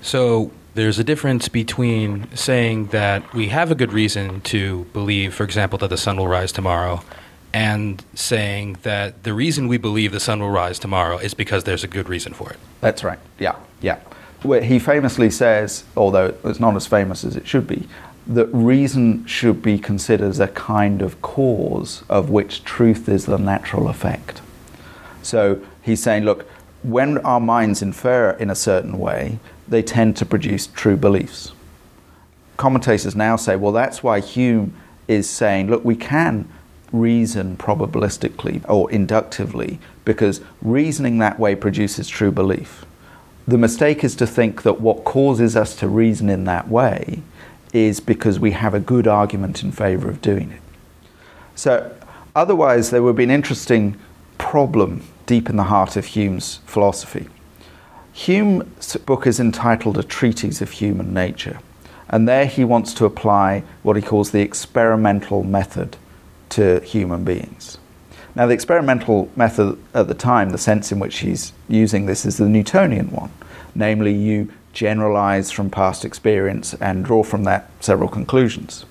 So 0.00 0.50
there's 0.74 0.98
a 0.98 1.04
difference 1.04 1.48
between 1.48 2.34
saying 2.36 2.88
that 2.88 3.34
we 3.34 3.48
have 3.48 3.70
a 3.70 3.74
good 3.74 3.92
reason 3.92 4.40
to 4.42 4.84
believe, 4.92 5.34
for 5.34 5.44
example, 5.44 5.78
that 5.78 5.88
the 5.88 5.96
sun 5.96 6.16
will 6.16 6.28
rise 6.28 6.52
tomorrow, 6.52 7.02
and 7.52 8.04
saying 8.14 8.76
that 8.82 9.24
the 9.24 9.32
reason 9.32 9.68
we 9.68 9.78
believe 9.78 10.12
the 10.12 10.20
sun 10.20 10.40
will 10.40 10.50
rise 10.50 10.78
tomorrow 10.78 11.16
is 11.16 11.34
because 11.34 11.64
there's 11.64 11.82
a 11.82 11.88
good 11.88 12.08
reason 12.08 12.32
for 12.32 12.50
it. 12.50 12.58
That's 12.80 13.02
right. 13.02 13.18
Yeah, 13.38 13.56
yeah. 13.80 13.98
He 14.62 14.78
famously 14.78 15.30
says, 15.30 15.84
although 15.96 16.34
it's 16.44 16.60
not 16.60 16.76
as 16.76 16.86
famous 16.86 17.24
as 17.24 17.36
it 17.36 17.46
should 17.46 17.66
be, 17.66 17.88
that 18.26 18.46
reason 18.52 19.26
should 19.26 19.62
be 19.62 19.78
considered 19.78 20.28
as 20.28 20.38
a 20.38 20.48
kind 20.48 21.02
of 21.02 21.20
cause 21.22 22.04
of 22.08 22.30
which 22.30 22.62
truth 22.62 23.08
is 23.08 23.26
the 23.26 23.38
natural 23.38 23.88
effect. 23.88 24.42
So 25.22 25.60
he's 25.82 26.02
saying, 26.02 26.24
look, 26.24 26.48
when 26.82 27.18
our 27.18 27.40
minds 27.40 27.82
infer 27.82 28.32
in 28.32 28.50
a 28.50 28.54
certain 28.54 28.98
way, 28.98 29.40
they 29.70 29.82
tend 29.82 30.16
to 30.16 30.26
produce 30.26 30.66
true 30.66 30.96
beliefs. 30.96 31.52
Commentators 32.56 33.14
now 33.14 33.36
say, 33.36 33.56
well, 33.56 33.72
that's 33.72 34.02
why 34.02 34.20
Hume 34.20 34.74
is 35.06 35.28
saying, 35.28 35.70
look, 35.70 35.84
we 35.84 35.96
can 35.96 36.48
reason 36.92 37.56
probabilistically 37.56 38.64
or 38.68 38.90
inductively 38.90 39.78
because 40.04 40.40
reasoning 40.62 41.18
that 41.18 41.38
way 41.38 41.54
produces 41.54 42.08
true 42.08 42.32
belief. 42.32 42.84
The 43.46 43.58
mistake 43.58 44.04
is 44.04 44.14
to 44.16 44.26
think 44.26 44.62
that 44.62 44.80
what 44.80 45.04
causes 45.04 45.56
us 45.56 45.74
to 45.76 45.88
reason 45.88 46.28
in 46.28 46.44
that 46.44 46.68
way 46.68 47.22
is 47.72 48.00
because 48.00 48.38
we 48.38 48.52
have 48.52 48.74
a 48.74 48.80
good 48.80 49.06
argument 49.06 49.62
in 49.62 49.72
favor 49.72 50.08
of 50.08 50.22
doing 50.22 50.50
it. 50.50 50.62
So, 51.54 51.94
otherwise, 52.34 52.90
there 52.90 53.02
would 53.02 53.16
be 53.16 53.24
an 53.24 53.30
interesting 53.30 53.98
problem 54.38 55.02
deep 55.26 55.50
in 55.50 55.56
the 55.56 55.64
heart 55.64 55.96
of 55.96 56.06
Hume's 56.06 56.60
philosophy. 56.66 57.28
Hume's 58.18 58.96
book 59.06 59.28
is 59.28 59.38
entitled 59.38 59.96
A 59.96 60.02
Treatise 60.02 60.60
of 60.60 60.72
Human 60.72 61.14
Nature, 61.14 61.60
and 62.08 62.26
there 62.26 62.46
he 62.46 62.64
wants 62.64 62.92
to 62.94 63.04
apply 63.04 63.62
what 63.84 63.94
he 63.94 64.02
calls 64.02 64.32
the 64.32 64.40
experimental 64.40 65.44
method 65.44 65.96
to 66.48 66.80
human 66.80 67.22
beings. 67.22 67.78
Now, 68.34 68.46
the 68.46 68.54
experimental 68.54 69.30
method 69.36 69.78
at 69.94 70.08
the 70.08 70.14
time, 70.14 70.50
the 70.50 70.58
sense 70.58 70.90
in 70.90 70.98
which 70.98 71.18
he's 71.18 71.52
using 71.68 72.06
this, 72.06 72.26
is 72.26 72.38
the 72.38 72.48
Newtonian 72.48 73.12
one. 73.12 73.30
Namely, 73.76 74.14
you 74.14 74.52
generalize 74.72 75.52
from 75.52 75.70
past 75.70 76.04
experience 76.04 76.74
and 76.74 77.04
draw 77.04 77.22
from 77.22 77.44
that 77.44 77.70
several 77.78 78.08
conclusions. 78.08 78.84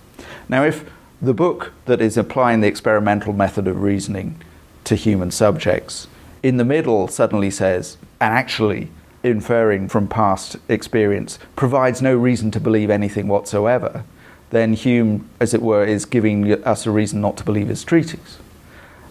Now, 0.47 0.63
if 0.63 0.89
the 1.21 1.33
book 1.33 1.73
that 1.83 1.99
is 1.99 2.15
applying 2.15 2.61
the 2.61 2.67
experimental 2.67 3.33
method 3.33 3.67
of 3.67 3.81
reasoning 3.81 4.41
to 4.85 4.95
human 4.95 5.31
subjects 5.31 6.07
in 6.41 6.55
the 6.55 6.63
middle 6.63 7.09
suddenly 7.09 7.51
says, 7.51 7.97
and 8.21 8.33
actually 8.33 8.89
inferring 9.23 9.89
from 9.89 10.07
past 10.07 10.57
experience 10.69 11.39
provides 11.55 12.01
no 12.01 12.15
reason 12.15 12.51
to 12.51 12.59
believe 12.59 12.89
anything 12.89 13.27
whatsoever, 13.27 14.03
then 14.49 14.73
Hume, 14.73 15.29
as 15.39 15.53
it 15.53 15.61
were, 15.61 15.83
is 15.85 16.05
giving 16.05 16.51
us 16.63 16.85
a 16.85 16.91
reason 16.91 17.19
not 17.19 17.37
to 17.37 17.43
believe 17.43 17.67
his 17.67 17.83
treatise. 17.83 18.37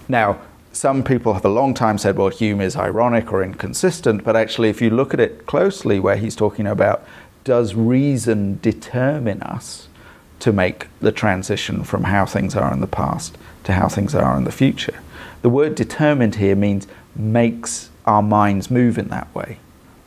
Now, 0.09 0.41
some 0.73 1.03
people 1.03 1.35
have 1.35 1.45
a 1.45 1.51
long 1.51 1.75
time 1.75 1.99
said, 1.99 2.17
well, 2.17 2.29
Hume 2.29 2.61
is 2.61 2.77
ironic 2.77 3.33
or 3.33 3.43
inconsistent, 3.43 4.25
but 4.25 4.37
actually, 4.37 4.69
if 4.69 4.81
you 4.81 4.91
look 4.91 5.15
at 5.15 5.21
it 5.21 5.47
closely, 5.47 5.99
where 5.99 6.17
he's 6.17 6.37
talking 6.37 6.67
about 6.67 7.07
does 7.45 7.75
reason 7.75 8.59
determine 8.61 9.41
us 9.43 9.89
to 10.41 10.53
make 10.53 10.89
the 11.01 11.13
transition 11.13 11.83
from 11.85 12.05
how 12.05 12.27
things 12.27 12.57
are 12.57 12.73
in 12.73 12.81
the 12.81 12.87
past 12.87 13.39
to 13.65 13.73
how 13.73 13.89
things 13.89 14.15
are 14.15 14.37
in 14.37 14.45
the 14.45 14.53
future? 14.53 15.01
The 15.43 15.49
word 15.49 15.75
determined 15.75 16.37
here 16.37 16.57
means 16.57 16.87
makes 17.15 17.91
our 18.05 18.23
minds 18.23 18.71
move 18.71 18.99
in 18.99 19.09
that 19.09 19.33
way, 19.35 19.59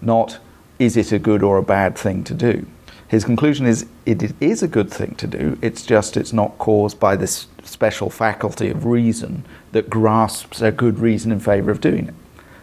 not 0.01 0.39
is 0.77 0.95
it 0.95 1.11
a 1.11 1.19
good 1.19 1.43
or 1.43 1.57
a 1.57 1.63
bad 1.63 1.97
thing 1.97 2.23
to 2.23 2.33
do. 2.33 2.65
His 3.07 3.25
conclusion 3.25 3.65
is 3.65 3.87
it 4.05 4.33
is 4.39 4.61
a 4.61 4.67
good 4.67 4.91
thing 4.91 5.15
to 5.15 5.27
do, 5.27 5.57
it's 5.61 5.85
just 5.85 6.15
it's 6.15 6.31
not 6.31 6.57
caused 6.57 6.99
by 6.99 7.15
this 7.15 7.47
special 7.63 8.09
faculty 8.09 8.69
of 8.69 8.85
reason 8.85 9.45
that 9.71 9.89
grasps 9.89 10.61
a 10.61 10.71
good 10.71 10.99
reason 10.99 11.31
in 11.31 11.39
favor 11.39 11.71
of 11.71 11.81
doing 11.81 12.07
it. 12.07 12.13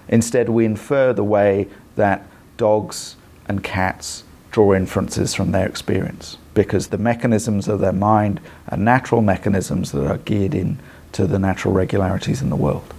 Instead, 0.09 0.49
we 0.49 0.65
infer 0.65 1.13
the 1.13 1.25
way 1.25 1.69
that 1.97 2.27
dogs 2.57 3.17
and 3.49 3.65
cats 3.65 4.23
draw 4.53 4.73
inferences 4.73 5.35
from 5.35 5.53
their 5.53 5.67
experience 5.67 6.39
because 6.55 6.89
the 6.89 6.99
mechanisms 6.99 7.69
of 7.69 7.81
their 7.81 7.93
mind 7.93 8.41
are 8.69 8.79
natural 8.79 9.21
mechanisms 9.21 9.93
that 9.93 10.07
are 10.07 10.19
geared 10.19 10.55
in 10.55 10.79
to 11.13 11.27
the 11.27 11.39
natural 11.39 11.75
regularities 11.75 12.41
in 12.41 12.51
the 12.51 12.57
world. 12.57 12.95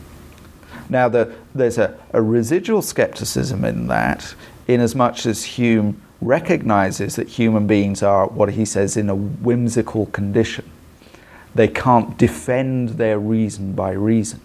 Now, 0.90 1.10
the, 1.10 1.34
there's 1.54 1.78
a, 1.78 1.98
a 2.14 2.22
residual 2.22 2.82
skepticism 2.82 3.66
in 3.66 3.88
that, 3.88 4.36
in 4.68 4.82
as 4.82 4.96
much 4.96 5.26
as 5.26 5.44
Hume 5.44 6.02
recognizes 6.22 7.16
that 7.16 7.28
human 7.28 7.68
beings 7.68 8.02
are 8.02 8.28
what 8.28 8.54
he 8.54 8.66
says 8.66 8.98
in 8.98 9.10
a 9.10 9.16
whimsical 9.16 10.08
condition. 10.08 10.70
They 11.54 11.68
can't 11.68 12.18
defend 12.18 12.90
their 12.90 13.20
reason 13.20 13.74
by 13.74 13.92
reason. 13.92 14.42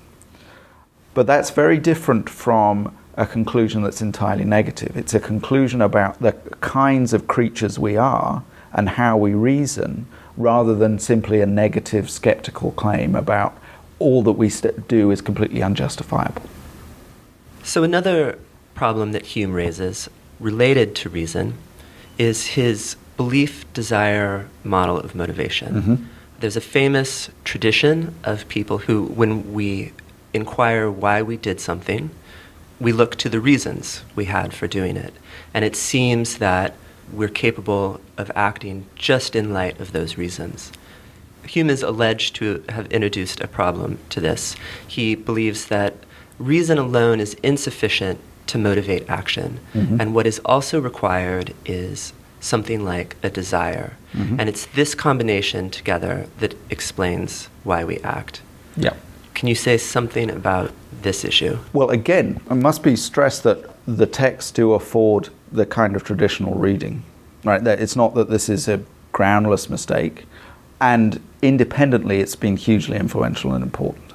But 1.15 1.27
that's 1.27 1.51
very 1.51 1.79
different 1.79 2.29
from 2.29 2.97
a 3.17 3.27
conclusion 3.27 3.83
that's 3.83 4.01
entirely 4.01 4.45
negative. 4.45 4.97
It's 4.97 5.15
a 5.15 5.21
conclusion 5.21 5.83
about 5.83 6.21
the 6.21 6.33
kinds 6.61 7.13
of 7.13 7.27
creatures 7.27 7.79
we 7.79 7.97
are 7.97 8.43
and 8.73 8.89
how 8.89 9.19
we 9.19 9.35
reason, 9.35 10.07
rather 10.39 10.75
than 10.75 10.99
simply 10.99 11.43
a 11.43 11.47
negative 11.47 12.09
skeptical 12.09 12.73
claim 12.73 13.15
about 13.15 13.59
all 14.03 14.23
that 14.25 14.33
we 14.33 14.49
st- 14.49 14.89
do 14.89 15.11
is 15.11 15.21
completely 15.21 15.63
unjustifiable. 15.63 16.43
So, 17.63 17.83
another 17.85 18.39
problem 18.75 19.13
that 19.13 19.25
Hume 19.27 19.53
raises 19.53 20.09
related 20.41 20.95
to 20.97 21.09
reason 21.09 21.55
is 22.19 22.47
his 22.59 22.97
belief 23.17 23.65
desire 23.73 24.49
model 24.65 24.99
of 24.99 25.15
motivation. 25.15 25.83
Mhm. 25.83 25.99
There's 26.41 26.57
a 26.57 26.61
famous 26.61 27.31
tradition 27.45 28.15
of 28.25 28.49
people 28.49 28.79
who, 28.79 29.05
when 29.05 29.53
we 29.53 29.93
inquire 30.35 30.91
why 30.91 31.23
we 31.23 31.37
did 31.37 31.61
something, 31.61 32.11
we 32.81 32.91
look 32.93 33.15
to 33.17 33.29
the 33.29 33.39
reasons 33.39 34.03
we 34.17 34.25
had 34.25 34.53
for 34.53 34.67
doing 34.67 34.97
it. 34.97 35.15
And 35.55 35.65
it 35.65 35.77
seems 35.77 36.39
that 36.39 36.75
we're 37.13 37.29
capable 37.29 38.01
of 38.19 38.31
acting 38.35 38.87
just 38.97 39.37
in 39.37 39.53
light 39.53 39.79
of 39.79 39.93
those 39.93 40.17
reasons. 40.19 40.73
Hume 41.47 41.71
is 41.71 41.83
alleged 41.83 42.35
to 42.37 42.63
have 42.69 42.87
introduced 42.93 43.41
a 43.41 43.49
problem 43.49 43.99
to 44.11 44.21
this. 44.21 44.55
He 44.87 45.15
believes 45.15 45.67
that 45.67 45.95
reason 46.39 46.79
alone 46.79 47.21
is 47.21 47.35
insufficient 47.43 48.19
to 48.49 48.59
motivate 48.59 49.05
action, 49.09 49.61
Mhm. 49.75 50.01
and 50.01 50.15
what 50.15 50.27
is 50.27 50.41
also 50.45 50.81
required 50.81 51.55
is 51.65 52.13
something 52.41 52.85
like 52.85 53.17
a 53.23 53.31
desire. 53.31 53.93
Mhm. 54.15 54.37
And 54.39 54.49
it's 54.49 54.67
this 54.75 54.95
combination 54.95 55.71
together 55.71 56.27
that 56.41 56.55
explains 56.71 57.49
why 57.63 57.85
we 57.85 57.99
act. 57.99 58.41
Yeah. 58.77 58.95
Can 59.35 59.49
you 59.49 59.55
say 59.55 59.79
something 59.79 60.29
about 60.31 60.73
this 61.03 61.25
issue? 61.25 61.59
Well, 61.73 61.91
again, 61.91 62.41
it 62.51 62.55
must 62.57 62.83
be 62.83 62.97
stressed 62.97 63.45
that 63.45 63.59
the 63.87 64.07
texts 64.07 64.51
do 64.51 64.73
afford 64.73 65.29
the 65.53 65.67
kind 65.67 65.95
of 65.97 66.03
traditional 66.05 66.55
reading, 66.55 67.03
right? 67.45 67.63
That 67.63 67.81
it's 67.81 67.97
not 67.97 68.15
that 68.15 68.29
this 68.29 68.49
is 68.49 68.69
a 68.69 68.81
groundless 69.13 69.71
mistake, 69.71 70.25
and 70.83 71.23
independently, 71.43 72.19
it's 72.19 72.35
been 72.35 72.57
hugely 72.57 72.97
influential 72.99 73.53
and 73.53 73.63
important. 73.63 74.13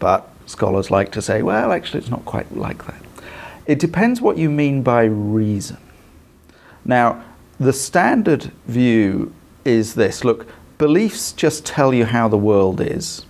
But 0.00 0.28
scholars 0.46 0.90
like 0.90 1.12
to 1.12 1.22
say, 1.22 1.42
well, 1.42 1.70
actually, 1.70 2.00
it's 2.00 2.10
not 2.10 2.24
quite 2.24 2.54
like 2.56 2.84
that. 2.86 3.00
It 3.66 3.78
depends 3.78 4.20
what 4.20 4.36
you 4.36 4.50
mean 4.50 4.82
by 4.82 5.04
reason. 5.04 5.76
Now, 6.84 7.24
the 7.60 7.72
standard 7.72 8.50
view 8.66 9.32
is 9.64 9.94
this 9.94 10.24
look, 10.24 10.48
beliefs 10.76 11.30
just 11.32 11.64
tell 11.64 11.94
you 11.94 12.04
how 12.04 12.26
the 12.26 12.36
world 12.36 12.80
is, 12.80 13.24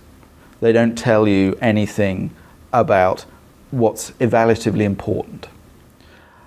they 0.59 0.71
don't 0.71 0.97
tell 0.97 1.27
you 1.27 1.55
anything 1.61 2.31
about 2.71 3.25
what's 3.69 4.09
evaluatively 4.13 4.81
important. 4.81 5.47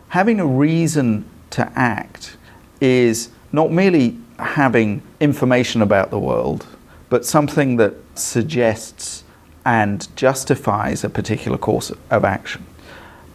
Having 0.09 0.41
a 0.41 0.47
reason 0.47 1.25
to 1.51 1.71
act 1.77 2.37
is 2.81 3.29
not 3.53 3.71
merely 3.71 4.19
having 4.41 5.03
information 5.21 5.83
about 5.83 6.11
the 6.11 6.19
world, 6.19 6.67
but 7.09 7.25
something 7.25 7.77
that 7.77 7.95
suggests 8.15 9.25
and 9.65 10.15
justifies 10.17 11.05
a 11.05 11.11
particular 11.11 11.59
course 11.59 11.93
of 12.11 12.25
action. 12.25 12.65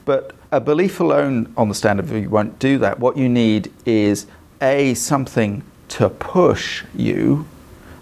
But 0.05 0.33
a 0.51 0.59
belief 0.59 0.99
alone 0.99 1.53
on 1.55 1.69
the 1.69 1.75
standard 1.75 2.05
view 2.05 2.29
won't 2.29 2.59
do 2.59 2.77
that. 2.79 2.99
What 2.99 3.17
you 3.17 3.29
need 3.29 3.71
is 3.85 4.27
A, 4.61 4.93
something 4.93 5.63
to 5.89 6.09
push 6.09 6.83
you, 6.95 7.45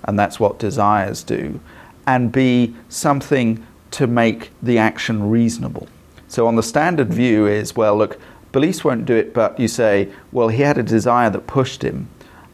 and 0.03 0.17
that's 0.17 0.39
what 0.39 0.59
desires 0.59 1.23
do, 1.23 1.59
and 2.07 2.31
B, 2.31 2.75
something 2.87 3.65
to 3.91 4.07
make 4.07 4.51
the 4.61 4.77
action 4.77 5.29
reasonable. 5.29 5.87
So 6.27 6.47
on 6.47 6.55
the 6.55 6.63
standard 6.63 7.11
view 7.11 7.47
is, 7.47 7.75
well, 7.75 7.97
look, 7.97 8.19
beliefs 8.51 8.83
won't 8.83 9.05
do 9.05 9.15
it, 9.15 9.33
but 9.33 9.59
you 9.59 9.67
say, 9.67 10.09
well, 10.31 10.47
he 10.49 10.61
had 10.61 10.77
a 10.77 10.83
desire 10.83 11.29
that 11.31 11.47
pushed 11.47 11.83
him. 11.83 12.07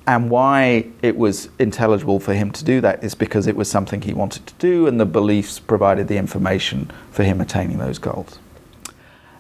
And 0.07 0.29
why 0.29 0.88
it 1.01 1.17
was 1.17 1.50
intelligible 1.57 2.19
for 2.19 2.33
him 2.33 2.51
to 2.51 2.63
do 2.63 2.79
that 2.81 3.03
is 3.03 3.15
because 3.15 3.47
it 3.47 3.55
was 3.55 3.69
something 3.69 4.01
he 4.01 4.13
wanted 4.13 4.45
to 4.45 4.53
do, 4.55 4.85
and 4.85 5.00
the 5.00 5.05
beliefs 5.05 5.59
provided 5.59 6.07
the 6.07 6.17
information 6.17 6.91
for 7.12 7.24
him 7.24 7.41
attaining 7.41 7.79
those 7.79 7.97
goals. 7.97 8.38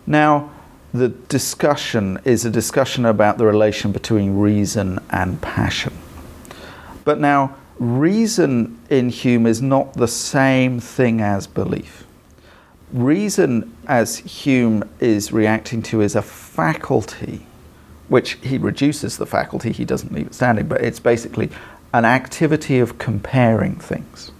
Now, 0.07 0.51
the 0.93 1.09
discussion 1.09 2.19
is 2.23 2.45
a 2.45 2.49
discussion 2.49 3.05
about 3.05 3.37
the 3.37 3.45
relation 3.45 3.91
between 3.91 4.37
reason 4.37 4.99
and 5.11 5.41
passion. 5.41 5.93
But 7.03 7.19
now, 7.19 7.55
reason 7.77 8.79
in 8.89 9.09
Hume 9.09 9.45
is 9.45 9.61
not 9.61 9.93
the 9.93 10.07
same 10.07 10.79
thing 10.79 11.21
as 11.21 11.47
belief. 11.47 12.05
Reason, 12.93 13.75
as 13.87 14.17
Hume 14.17 14.89
is 14.99 15.31
reacting 15.31 15.81
to, 15.83 16.01
is 16.01 16.15
a 16.15 16.21
faculty, 16.21 17.45
which 18.07 18.33
he 18.41 18.57
reduces 18.57 19.17
the 19.17 19.25
faculty, 19.25 19.71
he 19.71 19.85
doesn't 19.85 20.13
leave 20.13 20.27
it 20.27 20.33
standing, 20.33 20.67
but 20.67 20.81
it's 20.81 20.99
basically 20.99 21.49
an 21.93 22.05
activity 22.05 22.79
of 22.79 22.97
comparing 22.97 23.75
things. 23.75 24.31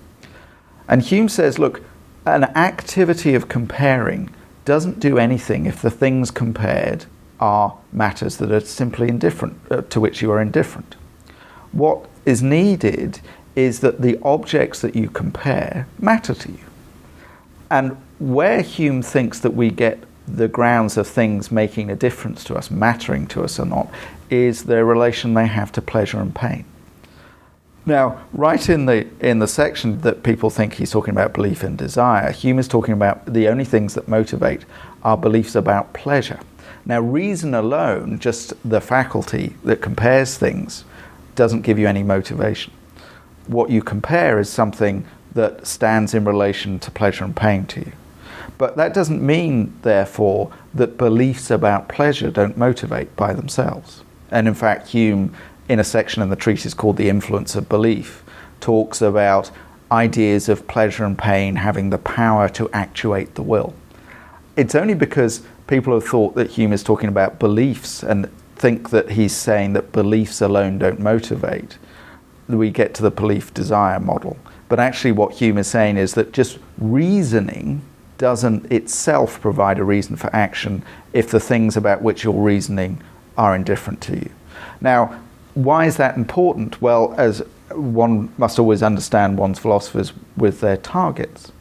And 0.87 1.01
Hume 1.01 1.29
says, 1.29 1.57
look, 1.57 1.81
an 2.25 2.43
activity 2.55 3.33
of 3.33 3.47
comparing 3.47 4.29
doesn't 4.65 4.99
do 4.99 5.17
anything 5.17 5.65
if 5.65 5.81
the 5.81 5.91
things 5.91 6.31
compared 6.31 7.05
are 7.39 7.77
matters 7.91 8.37
that 8.37 8.51
are 8.51 8.59
simply 8.59 9.09
indifferent, 9.09 9.59
uh, 9.69 9.81
to 9.81 9.99
which 9.99 10.21
you 10.21 10.31
are 10.31 10.41
indifferent. 10.41 10.95
What 11.71 12.07
is 12.25 12.41
needed 12.41 13.19
is 13.55 13.79
that 13.81 14.01
the 14.01 14.19
objects 14.23 14.81
that 14.81 14.95
you 14.95 15.09
compare 15.09 15.87
matter 15.99 16.33
to 16.33 16.51
you. 16.51 16.59
And 17.69 17.97
where 18.19 18.61
Hume 18.61 19.01
thinks 19.01 19.39
that 19.39 19.51
we 19.51 19.69
get 19.69 20.03
the 20.27 20.47
grounds 20.47 20.97
of 20.97 21.07
things 21.07 21.51
making 21.51 21.89
a 21.89 21.95
difference 21.95 22.43
to 22.45 22.55
us, 22.55 22.71
mattering 22.71 23.27
to 23.27 23.43
us 23.43 23.59
or 23.59 23.65
not, 23.65 23.89
is 24.29 24.63
the 24.63 24.83
relation 24.83 25.33
they 25.33 25.47
have 25.47 25.71
to 25.73 25.81
pleasure 25.81 26.19
and 26.19 26.33
pain. 26.33 26.65
Now, 27.85 28.19
right 28.33 28.67
in 28.67 28.87
the 28.87 29.07
in 29.19 29.37
the 29.37 29.47
section 29.47 30.01
that 30.01 30.23
people 30.23 30.49
think 30.49 30.73
he's 30.73 30.89
talking 30.89 31.11
about 31.11 31.33
belief 31.33 31.61
and 31.61 31.77
desire, 31.77 32.31
Hume 32.31 32.57
is 32.57 32.67
talking 32.67 32.93
about 32.93 33.31
the 33.31 33.47
only 33.47 33.65
things 33.65 33.93
that 33.93 34.07
motivate 34.07 34.65
are 35.03 35.15
beliefs 35.15 35.53
about 35.53 35.93
pleasure. 35.93 36.39
Now, 36.85 36.99
reason 36.99 37.53
alone, 37.53 38.17
just 38.17 38.53
the 38.67 38.81
faculty 38.81 39.55
that 39.63 39.81
compares 39.81 40.37
things, 40.37 40.83
doesn't 41.35 41.61
give 41.61 41.77
you 41.77 41.87
any 41.87 42.01
motivation. 42.01 42.73
What 43.45 43.69
you 43.69 43.83
compare 43.83 44.39
is 44.39 44.49
something 44.49 45.05
that 45.33 45.67
stands 45.67 46.15
in 46.15 46.25
relation 46.25 46.79
to 46.79 46.89
pleasure 46.89 47.23
and 47.23 47.35
pain 47.35 47.65
to 47.67 47.81
you. 47.81 47.91
But 48.57 48.77
that 48.77 48.93
doesn't 48.93 49.21
mean, 49.21 49.73
therefore, 49.81 50.51
that 50.73 50.97
beliefs 50.97 51.51
about 51.51 51.89
pleasure 51.89 52.31
don't 52.31 52.57
motivate 52.57 53.15
by 53.15 53.33
themselves. 53.33 54.03
And 54.31 54.47
in 54.47 54.53
fact, 54.53 54.87
Hume, 54.87 55.33
in 55.69 55.79
a 55.79 55.83
section 55.83 56.21
in 56.21 56.29
the 56.29 56.35
treatise 56.35 56.73
called 56.73 56.97
The 56.97 57.09
Influence 57.09 57.55
of 57.55 57.69
Belief, 57.69 58.23
talks 58.59 59.01
about 59.01 59.51
ideas 59.91 60.49
of 60.49 60.67
pleasure 60.67 61.05
and 61.05 61.17
pain 61.17 61.55
having 61.57 61.89
the 61.89 61.97
power 61.97 62.49
to 62.49 62.69
actuate 62.71 63.35
the 63.35 63.43
will. 63.43 63.73
It's 64.55 64.75
only 64.75 64.93
because 64.93 65.43
people 65.67 65.93
have 65.93 66.05
thought 66.05 66.35
that 66.35 66.51
Hume 66.51 66.73
is 66.73 66.83
talking 66.83 67.09
about 67.09 67.39
beliefs 67.39 68.03
and 68.03 68.29
think 68.55 68.89
that 68.89 69.11
he's 69.11 69.35
saying 69.35 69.73
that 69.73 69.91
beliefs 69.91 70.41
alone 70.41 70.77
don't 70.77 70.99
motivate 70.99 71.77
that 72.47 72.57
we 72.57 72.69
get 72.69 72.93
to 72.95 73.03
the 73.03 73.11
belief 73.11 73.53
desire 73.53 73.99
model. 73.99 74.37
But 74.69 74.79
actually, 74.79 75.11
what 75.11 75.33
Hume 75.33 75.57
is 75.57 75.67
saying 75.67 75.97
is 75.97 76.13
that 76.13 76.31
just 76.31 76.59
reasoning 76.77 77.81
doesn't 78.17 78.71
itself 78.71 79.41
provide 79.41 79.79
a 79.79 79.83
reason 79.83 80.15
for 80.15 80.33
action 80.35 80.83
if 81.13 81.29
the 81.29 81.39
things 81.39 81.75
about 81.77 82.01
which 82.01 82.23
you're 82.23 82.33
reasoning 82.33 83.01
are 83.37 83.55
indifferent 83.55 84.01
to 84.01 84.15
you. 84.15 84.29
Now, 84.81 85.19
why 85.53 85.85
is 85.85 85.97
that 85.97 86.17
important? 86.17 86.81
Well, 86.81 87.13
as 87.17 87.43
one 87.71 88.33
must 88.37 88.59
always 88.59 88.83
understand 88.83 89.37
one's 89.37 89.59
philosophers 89.59 90.13
with 90.37 90.61
their 90.61 90.77
targets. 90.77 91.51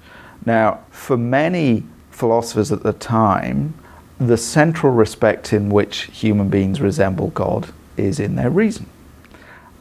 Now, 0.45 0.81
for 0.91 1.17
many 1.17 1.85
philosophers 2.11 2.71
at 2.71 2.83
the 2.83 2.93
time, 2.93 3.75
the 4.19 4.37
central 4.37 4.93
respect 4.93 5.53
in 5.53 5.71
which 5.71 6.03
human 6.05 6.49
beings 6.49 6.81
resemble 6.81 7.29
God 7.29 7.73
is 7.97 8.21
in 8.21 8.37
their 8.37 8.51
reason. 8.51 8.87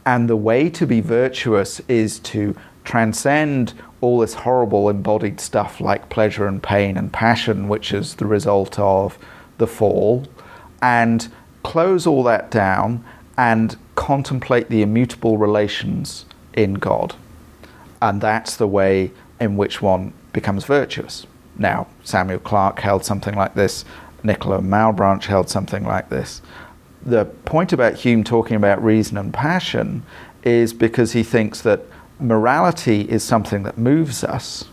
And 0.06 0.28
the 0.28 0.36
way 0.36 0.68
to 0.70 0.86
be 0.86 1.00
virtuous 1.00 1.80
is 1.88 2.18
to 2.20 2.56
transcend 2.84 3.72
all 4.00 4.18
this 4.18 4.34
horrible 4.34 4.88
embodied 4.88 5.40
stuff 5.40 5.80
like 5.80 6.10
pleasure 6.10 6.46
and 6.46 6.62
pain 6.62 6.96
and 6.96 7.12
passion, 7.12 7.68
which 7.68 7.92
is 7.92 8.16
the 8.16 8.26
result 8.26 8.78
of 8.78 9.18
the 9.58 9.66
fall, 9.66 10.26
and 10.82 11.32
close 11.62 12.06
all 12.06 12.22
that 12.22 12.50
down 12.50 13.04
and 13.36 13.76
contemplate 13.94 14.68
the 14.68 14.82
immutable 14.82 15.38
relations 15.38 16.26
in 16.52 16.74
God. 16.74 17.14
And 18.02 18.20
that's 18.20 18.56
the 18.56 18.68
way 18.68 19.10
in 19.40 19.56
which 19.56 19.80
one 19.80 20.12
becomes 20.32 20.64
virtuous. 20.64 21.26
Now, 21.56 21.86
Samuel 22.02 22.40
Clarke 22.40 22.80
held 22.80 23.04
something 23.04 23.34
like 23.34 23.54
this, 23.54 23.84
Nicolas 24.22 24.62
Malebranche 24.62 25.24
held 25.24 25.48
something 25.48 25.84
like 25.84 26.08
this. 26.08 26.42
The 27.04 27.26
point 27.26 27.72
about 27.72 27.94
Hume 27.94 28.24
talking 28.24 28.56
about 28.56 28.82
reason 28.82 29.16
and 29.16 29.32
passion 29.32 30.02
is 30.42 30.72
because 30.72 31.12
he 31.12 31.22
thinks 31.22 31.60
that 31.62 31.82
morality 32.18 33.02
is 33.02 33.22
something 33.22 33.62
that 33.64 33.78
moves 33.78 34.24
us, 34.24 34.64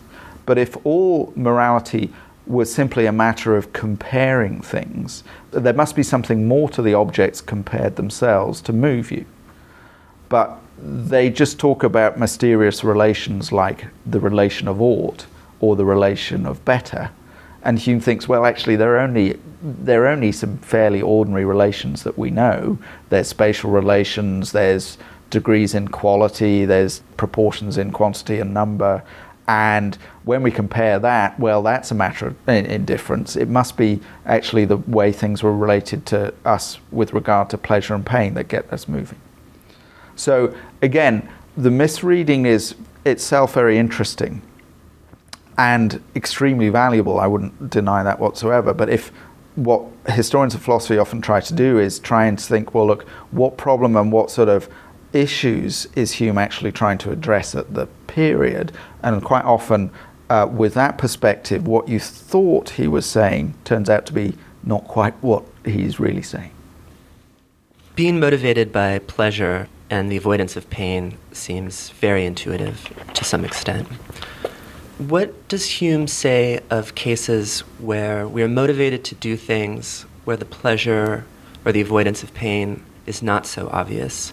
but 0.46 0.58
if 0.58 0.78
all 0.86 1.34
morality 1.36 2.14
was 2.48 2.74
simply 2.74 3.06
a 3.06 3.12
matter 3.12 3.56
of 3.56 3.72
comparing 3.74 4.62
things, 4.62 5.24
there 5.52 5.74
must 5.74 5.96
be 5.96 6.04
something 6.04 6.48
more 6.48 6.70
to 6.70 6.82
the 6.82 6.94
objects 6.94 7.40
compared 7.40 7.96
themselves 7.96 8.62
to 8.62 8.74
move 8.74 9.12
you. 9.12 9.26
But 10.30 10.58
they 10.78 11.30
just 11.30 11.60
talk 11.60 11.84
about 11.84 12.20
mysterious 12.20 12.84
relations 12.84 13.52
like 13.52 13.88
the 14.06 14.20
relation 14.20 14.68
of 14.68 14.82
ought 14.82 15.28
or 15.60 15.76
the 15.76 15.86
relation 15.86 16.46
of 16.46 16.64
better, 16.66 17.12
And 17.64 17.78
Hume 17.78 18.00
thinks, 18.00 18.28
well, 18.28 18.46
actually, 18.46 18.76
there 18.76 18.96
are 18.96 19.00
only 19.00 19.40
there 19.64 20.06
are 20.06 20.08
only 20.08 20.32
some 20.32 20.58
fairly 20.58 21.04
ordinary 21.04 21.46
relations 21.46 22.02
that 22.04 22.18
we 22.18 22.32
know. 22.32 22.80
There's 23.10 23.28
spatial 23.28 23.70
relations, 23.70 24.52
there's 24.52 24.98
degrees 25.32 25.74
in 25.74 25.88
quality, 25.88 26.66
there's 26.66 27.00
proportions 27.18 27.80
in 27.80 27.92
quantity 27.92 28.40
and 28.40 28.54
number. 28.54 29.04
And 29.48 29.96
when 30.24 30.44
we 30.44 30.52
compare 30.52 31.00
that, 31.00 31.40
well, 31.40 31.64
that's 31.64 31.90
a 31.90 31.96
matter 31.96 32.28
of 32.28 32.36
indifference. 32.48 33.36
It 33.36 33.50
must 33.50 33.76
be 33.76 34.00
actually 34.26 34.66
the 34.66 34.78
way 34.78 35.12
things 35.12 35.42
were 35.42 35.58
related 35.58 36.06
to 36.08 36.34
us 36.46 36.80
with 36.92 37.14
regard 37.14 37.50
to 37.50 37.58
pleasure 37.58 37.96
and 37.96 38.06
pain 38.06 38.36
that 38.36 38.48
get 38.48 38.72
us 38.72 38.88
moving. 38.88 39.20
So, 40.16 40.56
again, 40.82 41.28
the 41.58 41.72
misreading 41.72 42.46
is 42.46 42.76
itself 43.04 43.56
very 43.56 43.78
interesting 43.78 44.42
and 45.58 46.02
extremely 46.16 46.70
valuable. 46.70 47.20
I 47.20 47.28
wouldn't 47.28 47.70
deny 47.70 48.04
that 48.04 48.20
whatsoever. 48.20 48.74
But 48.74 48.90
if 48.90 49.12
what 49.56 49.84
historians 50.08 50.56
of 50.56 50.62
philosophy 50.62 50.98
often 50.98 51.22
try 51.22 51.42
to 51.42 51.54
do 51.54 51.78
is 51.78 52.00
try 52.00 52.26
and 52.26 52.40
think, 52.40 52.74
well, 52.74 52.88
look, 52.88 53.04
what 53.32 53.58
problem 53.58 53.96
and 53.96 54.12
what 54.12 54.32
sort 54.32 54.48
of 54.50 54.70
issues 55.14 55.88
is 55.96 56.14
Hume 56.14 56.38
actually 56.38 56.72
trying 56.72 56.98
to 57.00 57.12
address 57.12 57.56
at 57.56 57.74
the 57.74 57.88
period? 58.08 58.72
And 59.04 59.24
quite 59.24 59.46
often, 59.46 59.92
uh, 60.30 60.48
with 60.52 60.74
that 60.76 60.98
perspective, 60.98 61.68
what 61.68 61.88
you 61.88 62.00
thought 62.00 62.72
he 62.72 62.88
was 62.88 63.06
saying 63.06 63.54
turns 63.64 63.90
out 63.90 64.06
to 64.08 64.14
be 64.14 64.36
not 64.64 64.88
quite 64.88 65.14
what 65.22 65.44
he's 65.66 66.00
really 66.00 66.22
saying. 66.22 66.52
Being 67.96 68.20
motivated 68.20 68.72
by 68.72 69.00
pleasure 69.00 69.68
and 69.90 70.10
the 70.10 70.18
avoidance 70.18 70.56
of 70.56 70.70
pain 70.70 71.18
seems 71.34 71.90
very 71.90 72.26
intuitive 72.26 72.90
to 73.14 73.26
some 73.26 73.44
extent. 73.44 73.88
What 74.98 75.48
does 75.50 75.66
Hume 75.66 76.08
say 76.08 76.62
of 76.70 76.96
cases 76.96 77.62
where 77.80 78.28
we 78.28 78.44
are 78.44 78.48
motivated 78.48 79.04
to 79.06 79.16
do 79.16 79.36
things 79.36 80.06
where 80.24 80.38
the 80.38 80.46
pleasure 80.46 81.26
or 81.66 81.72
the 81.72 81.82
avoidance 81.82 82.24
of 82.24 82.34
pain 82.34 82.84
is 83.06 83.22
not 83.22 83.46
so 83.46 83.68
obvious? 83.74 84.32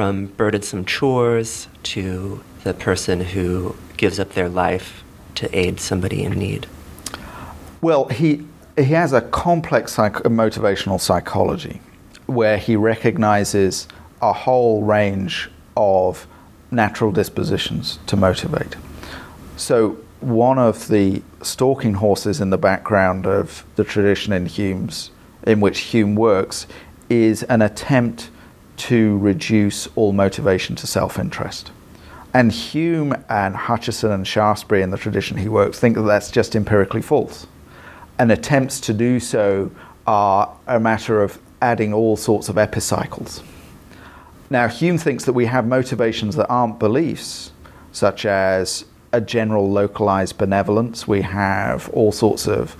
From 0.00 0.28
burdensome 0.28 0.86
chores 0.86 1.68
to 1.82 2.42
the 2.64 2.72
person 2.72 3.20
who 3.20 3.76
gives 3.98 4.18
up 4.18 4.30
their 4.30 4.48
life 4.48 5.04
to 5.34 5.54
aid 5.54 5.78
somebody 5.78 6.22
in 6.22 6.38
need? 6.38 6.66
Well, 7.82 8.06
he, 8.06 8.46
he 8.76 8.94
has 8.94 9.12
a 9.12 9.20
complex 9.20 9.92
psych- 9.92 10.22
motivational 10.22 10.98
psychology 10.98 11.82
where 12.24 12.56
he 12.56 12.76
recognizes 12.76 13.88
a 14.22 14.32
whole 14.32 14.84
range 14.84 15.50
of 15.76 16.26
natural 16.70 17.12
dispositions 17.12 17.98
to 18.06 18.16
motivate. 18.16 18.76
So, 19.58 19.98
one 20.20 20.58
of 20.58 20.88
the 20.88 21.22
stalking 21.42 21.92
horses 21.92 22.40
in 22.40 22.48
the 22.48 22.56
background 22.56 23.26
of 23.26 23.66
the 23.76 23.84
tradition 23.84 24.32
in 24.32 24.46
Hume's, 24.46 25.10
in 25.46 25.60
which 25.60 25.80
Hume 25.80 26.14
works, 26.14 26.66
is 27.10 27.42
an 27.42 27.60
attempt 27.60 28.30
to 28.80 29.18
reduce 29.18 29.86
all 29.94 30.12
motivation 30.12 30.74
to 30.76 30.86
self 30.86 31.18
interest. 31.18 31.70
And 32.32 32.52
Hume 32.52 33.12
and 33.28 33.54
Hutcheson 33.54 34.12
and 34.12 34.26
Shaftesbury 34.26 34.82
in 34.82 34.90
the 34.90 34.96
tradition 34.96 35.36
he 35.36 35.48
works 35.48 35.78
think 35.78 35.96
that 35.96 36.02
that's 36.02 36.30
just 36.30 36.54
empirically 36.54 37.02
false. 37.02 37.46
And 38.18 38.30
attempts 38.30 38.80
to 38.80 38.94
do 38.94 39.20
so 39.20 39.70
are 40.06 40.56
a 40.66 40.78
matter 40.78 41.22
of 41.22 41.38
adding 41.60 41.92
all 41.92 42.16
sorts 42.16 42.48
of 42.48 42.56
epicycles. 42.56 43.42
Now, 44.48 44.68
Hume 44.68 44.98
thinks 44.98 45.24
that 45.24 45.32
we 45.32 45.46
have 45.46 45.66
motivations 45.66 46.36
that 46.36 46.48
aren't 46.48 46.78
beliefs, 46.78 47.52
such 47.92 48.24
as 48.24 48.84
a 49.12 49.20
general 49.20 49.70
localized 49.70 50.38
benevolence. 50.38 51.06
We 51.06 51.22
have 51.22 51.88
all 51.90 52.12
sorts 52.12 52.46
of 52.46 52.76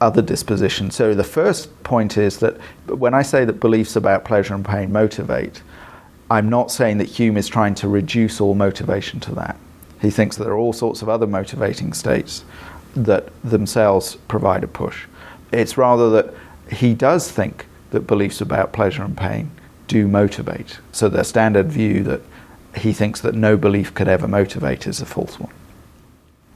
other 0.00 0.22
dispositions. 0.22 0.94
So, 0.94 1.14
the 1.14 1.24
first 1.24 1.82
point 1.82 2.18
is 2.18 2.38
that 2.38 2.56
when 2.86 3.14
I 3.14 3.22
say 3.22 3.44
that 3.44 3.60
beliefs 3.60 3.96
about 3.96 4.24
pleasure 4.24 4.54
and 4.54 4.64
pain 4.64 4.92
motivate, 4.92 5.62
I'm 6.30 6.48
not 6.48 6.70
saying 6.70 6.98
that 6.98 7.08
Hume 7.08 7.36
is 7.36 7.48
trying 7.48 7.74
to 7.76 7.88
reduce 7.88 8.40
all 8.40 8.54
motivation 8.54 9.20
to 9.20 9.34
that. 9.36 9.56
He 10.00 10.10
thinks 10.10 10.36
that 10.36 10.44
there 10.44 10.52
are 10.52 10.58
all 10.58 10.72
sorts 10.72 11.02
of 11.02 11.08
other 11.08 11.26
motivating 11.26 11.92
states 11.92 12.44
that 12.94 13.28
themselves 13.42 14.16
provide 14.28 14.64
a 14.64 14.68
push. 14.68 15.04
It's 15.52 15.78
rather 15.78 16.10
that 16.10 16.34
he 16.70 16.94
does 16.94 17.30
think 17.30 17.66
that 17.90 18.00
beliefs 18.00 18.40
about 18.40 18.72
pleasure 18.72 19.02
and 19.02 19.16
pain 19.16 19.50
do 19.86 20.08
motivate. 20.08 20.78
So 20.92 21.08
the 21.08 21.22
standard 21.22 21.70
view 21.70 22.02
that 22.02 22.22
he 22.76 22.92
thinks 22.92 23.20
that 23.20 23.34
no 23.34 23.56
belief 23.56 23.94
could 23.94 24.08
ever 24.08 24.26
motivate 24.26 24.86
is 24.86 25.00
a 25.00 25.06
false 25.06 25.38
one. 25.38 25.52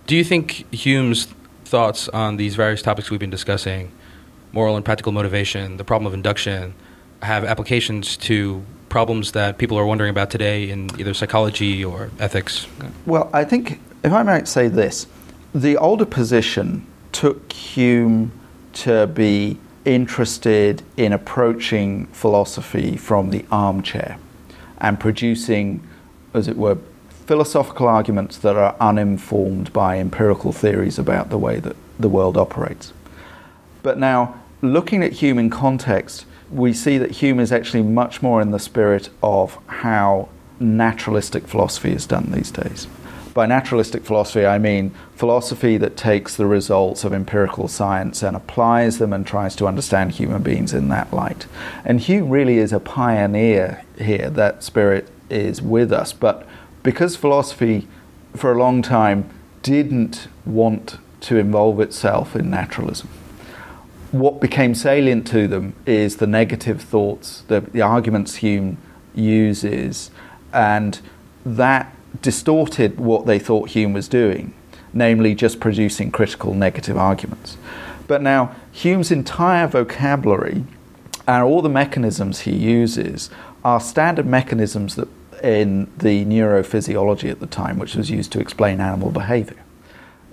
Do 0.06 0.16
you 0.16 0.24
think 0.24 0.72
Hume's 0.74 1.28
thoughts 1.70 2.08
on 2.08 2.36
these 2.36 2.56
various 2.56 2.82
topics 2.82 3.10
we've 3.10 3.20
been 3.20 3.30
discussing, 3.30 3.92
moral 4.52 4.74
and 4.76 4.84
practical 4.84 5.12
motivation, 5.12 5.76
the 5.76 5.84
problem 5.84 6.06
of 6.06 6.12
induction, 6.12 6.74
have 7.22 7.44
applications 7.44 8.16
to 8.16 8.64
problems 8.88 9.32
that 9.32 9.56
people 9.56 9.78
are 9.78 9.86
wondering 9.86 10.10
about 10.10 10.30
today 10.30 10.68
in 10.68 10.90
either 10.98 11.14
psychology 11.14 11.84
or 11.84 12.10
ethics? 12.18 12.66
Well, 13.06 13.30
I 13.32 13.44
think, 13.44 13.80
if 14.02 14.12
I 14.12 14.24
might 14.24 14.48
say 14.48 14.66
this, 14.66 15.06
the 15.54 15.76
older 15.76 16.04
position 16.04 16.86
took 17.12 17.52
Hume 17.52 18.32
to 18.72 19.06
be 19.06 19.58
interested 19.84 20.82
in 20.96 21.12
approaching 21.12 22.06
philosophy 22.06 22.96
from 22.96 23.30
the 23.30 23.44
armchair 23.50 24.18
and 24.78 24.98
producing, 24.98 25.86
as 26.34 26.48
it 26.48 26.56
were, 26.56 26.78
philosophical 27.30 27.86
arguments 27.86 28.38
that 28.38 28.56
are 28.56 28.74
uninformed 28.80 29.72
by 29.72 30.00
empirical 30.00 30.50
theories 30.50 30.98
about 30.98 31.30
the 31.30 31.38
way 31.38 31.60
that 31.60 31.76
the 31.96 32.08
world 32.08 32.36
operates. 32.36 32.92
But 33.84 33.98
now, 33.98 34.34
looking 34.62 35.04
at 35.04 35.12
Hume 35.12 35.38
in 35.38 35.48
context, 35.48 36.26
we 36.50 36.72
see 36.72 36.98
that 36.98 37.12
Hume 37.12 37.38
is 37.38 37.52
actually 37.52 37.84
much 37.84 38.20
more 38.20 38.42
in 38.42 38.50
the 38.50 38.58
spirit 38.58 39.10
of 39.22 39.56
how 39.68 40.28
naturalistic 40.58 41.46
philosophy 41.46 41.92
is 41.92 42.04
done 42.04 42.32
these 42.32 42.50
days. 42.50 42.88
By 43.32 43.46
naturalistic 43.46 44.04
philosophy, 44.04 44.44
I 44.44 44.58
mean 44.58 44.92
philosophy 45.14 45.76
that 45.76 45.96
takes 45.96 46.34
the 46.34 46.46
results 46.46 47.04
of 47.04 47.12
empirical 47.12 47.68
science 47.68 48.24
and 48.24 48.36
applies 48.36 48.98
them 48.98 49.12
and 49.12 49.24
tries 49.24 49.54
to 49.54 49.68
understand 49.68 50.10
human 50.10 50.42
beings 50.42 50.74
in 50.74 50.88
that 50.88 51.12
light. 51.12 51.46
And 51.84 52.00
Hume 52.00 52.28
really 52.28 52.58
is 52.58 52.72
a 52.72 52.80
pioneer 52.80 53.84
here. 53.96 54.30
That 54.30 54.64
spirit 54.64 55.08
is 55.30 55.62
with 55.62 55.92
us. 55.92 56.12
But 56.12 56.44
because 56.82 57.16
philosophy, 57.16 57.86
for 58.36 58.52
a 58.52 58.58
long 58.58 58.82
time, 58.82 59.28
didn't 59.62 60.28
want 60.44 60.98
to 61.20 61.36
involve 61.36 61.80
itself 61.80 62.34
in 62.34 62.50
naturalism, 62.50 63.08
what 64.10 64.40
became 64.40 64.74
salient 64.74 65.26
to 65.28 65.46
them 65.46 65.74
is 65.86 66.16
the 66.16 66.26
negative 66.26 66.80
thoughts, 66.82 67.42
the, 67.48 67.60
the 67.60 67.82
arguments 67.82 68.36
Hume 68.36 68.78
uses, 69.14 70.10
and 70.52 71.00
that 71.44 71.94
distorted 72.22 72.98
what 72.98 73.26
they 73.26 73.38
thought 73.38 73.70
Hume 73.70 73.92
was 73.92 74.08
doing, 74.08 74.52
namely 74.92 75.34
just 75.34 75.60
producing 75.60 76.10
critical 76.10 76.54
negative 76.54 76.96
arguments. 76.96 77.56
But 78.08 78.22
now, 78.22 78.54
Hume's 78.72 79.12
entire 79.12 79.68
vocabulary 79.68 80.64
and 81.28 81.44
all 81.44 81.62
the 81.62 81.68
mechanisms 81.68 82.40
he 82.40 82.54
uses 82.54 83.30
are 83.64 83.78
standard 83.78 84.26
mechanisms 84.26 84.96
that 84.96 85.08
in 85.42 85.90
the 85.96 86.24
neurophysiology 86.24 87.30
at 87.30 87.40
the 87.40 87.46
time, 87.46 87.78
which 87.78 87.94
was 87.94 88.10
used 88.10 88.32
to 88.32 88.40
explain 88.40 88.80
animal 88.80 89.10
behavior. 89.10 89.62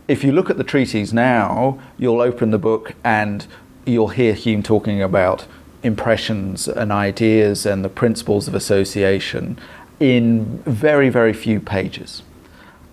If 0.07 0.23
you 0.23 0.31
look 0.31 0.49
at 0.49 0.57
the 0.57 0.63
treatise 0.63 1.11
now, 1.11 1.79
you'll 1.97 2.21
open 2.21 2.51
the 2.51 2.57
book 2.57 2.93
and 3.03 3.45
you'll 3.85 4.09
hear 4.09 4.33
Hume 4.33 4.63
talking 4.63 5.01
about 5.01 5.45
impressions 5.83 6.67
and 6.67 6.91
ideas 6.91 7.65
and 7.65 7.83
the 7.83 7.89
principles 7.89 8.47
of 8.47 8.55
association 8.55 9.59
in 9.99 10.59
very, 10.65 11.09
very 11.09 11.33
few 11.33 11.59
pages. 11.59 12.23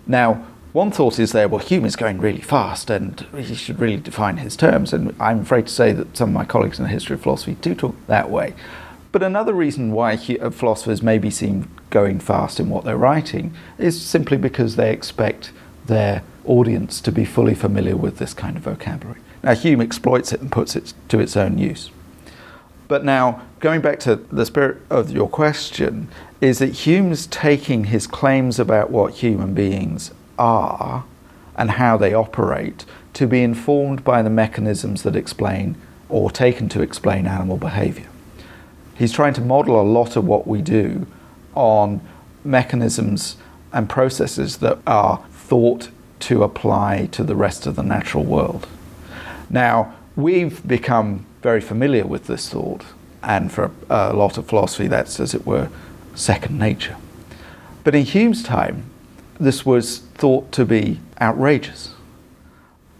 Now, 0.07 0.45
one 0.73 0.91
thought 0.91 1.19
is 1.19 1.31
there, 1.31 1.47
well, 1.47 1.59
Hume 1.59 1.85
is 1.85 1.95
going 1.95 2.19
really 2.19 2.41
fast 2.41 2.89
and 2.89 3.25
he 3.37 3.55
should 3.55 3.79
really 3.79 3.97
define 3.97 4.37
his 4.37 4.57
terms. 4.57 4.91
And 4.91 5.15
I'm 5.21 5.39
afraid 5.39 5.67
to 5.67 5.73
say 5.73 5.93
that 5.93 6.17
some 6.17 6.29
of 6.29 6.35
my 6.35 6.43
colleagues 6.43 6.79
in 6.79 6.83
the 6.83 6.89
history 6.89 7.13
of 7.13 7.21
philosophy 7.21 7.55
do 7.61 7.73
talk 7.75 7.95
that 8.07 8.29
way. 8.29 8.53
But 9.13 9.23
another 9.23 9.53
reason 9.53 9.93
why 9.93 10.15
uh, 10.41 10.49
philosophers 10.49 11.01
maybe 11.01 11.29
seem 11.29 11.69
going 11.95 12.19
fast 12.19 12.59
in 12.59 12.67
what 12.67 12.83
they're 12.83 12.97
writing 12.97 13.55
is 13.77 14.05
simply 14.05 14.35
because 14.35 14.75
they 14.75 14.91
expect 14.91 15.53
their 15.85 16.21
audience 16.43 16.99
to 16.99 17.09
be 17.09 17.23
fully 17.23 17.55
familiar 17.55 17.95
with 17.95 18.17
this 18.17 18.33
kind 18.33 18.57
of 18.57 18.63
vocabulary. 18.63 19.21
Now, 19.41 19.55
Hume 19.55 19.79
exploits 19.79 20.33
it 20.33 20.41
and 20.41 20.51
puts 20.51 20.75
it 20.75 20.93
to 21.07 21.21
its 21.21 21.37
own 21.37 21.57
use. 21.57 21.91
But 22.89 23.05
now, 23.05 23.43
going 23.61 23.79
back 23.79 24.01
to 24.01 24.17
the 24.17 24.45
spirit 24.45 24.81
of 24.89 25.09
your 25.09 25.29
question, 25.29 26.09
is 26.41 26.59
that 26.59 26.85
Hume's 26.85 27.27
taking 27.27 27.85
his 27.85 28.07
claims 28.07 28.59
about 28.59 28.91
what 28.91 29.13
human 29.13 29.53
beings 29.53 30.11
are 30.37 31.05
and 31.55 31.71
how 31.71 31.95
they 31.95 32.13
operate 32.13 32.83
to 33.13 33.25
be 33.25 33.41
informed 33.41 34.03
by 34.03 34.21
the 34.21 34.29
mechanisms 34.29 35.03
that 35.03 35.15
explain 35.15 35.77
or 36.09 36.29
taken 36.29 36.67
to 36.67 36.81
explain 36.81 37.25
animal 37.25 37.55
behavior. 37.55 38.09
He's 38.95 39.13
trying 39.13 39.33
to 39.35 39.41
model 39.41 39.79
a 39.79 39.91
lot 39.99 40.17
of 40.17 40.25
what 40.25 40.45
we 40.45 40.61
do 40.61 41.07
on 41.55 42.01
mechanisms 42.43 43.37
and 43.73 43.89
processes 43.89 44.57
that 44.57 44.77
are 44.85 45.23
thought 45.31 45.89
to 46.19 46.43
apply 46.43 47.07
to 47.11 47.23
the 47.23 47.35
rest 47.35 47.65
of 47.67 47.75
the 47.75 47.83
natural 47.83 48.23
world. 48.23 48.67
Now, 49.49 49.93
we've 50.15 50.65
become 50.67 51.25
very 51.41 51.61
familiar 51.61 52.05
with 52.05 52.27
this 52.27 52.49
thought, 52.49 52.83
and 53.21 53.51
for 53.51 53.71
a 53.89 54.13
lot 54.13 54.37
of 54.37 54.47
philosophy, 54.47 54.87
that's, 54.87 55.19
as 55.19 55.33
it 55.33 55.45
were, 55.45 55.69
second 56.13 56.57
nature. 56.57 56.97
But 57.83 57.95
in 57.95 58.05
Hume's 58.05 58.41
time, 58.41 58.89
this 59.39 59.65
was 59.65 59.99
thought 59.99 60.51
to 60.53 60.65
be 60.65 60.99
outrageous. 61.21 61.93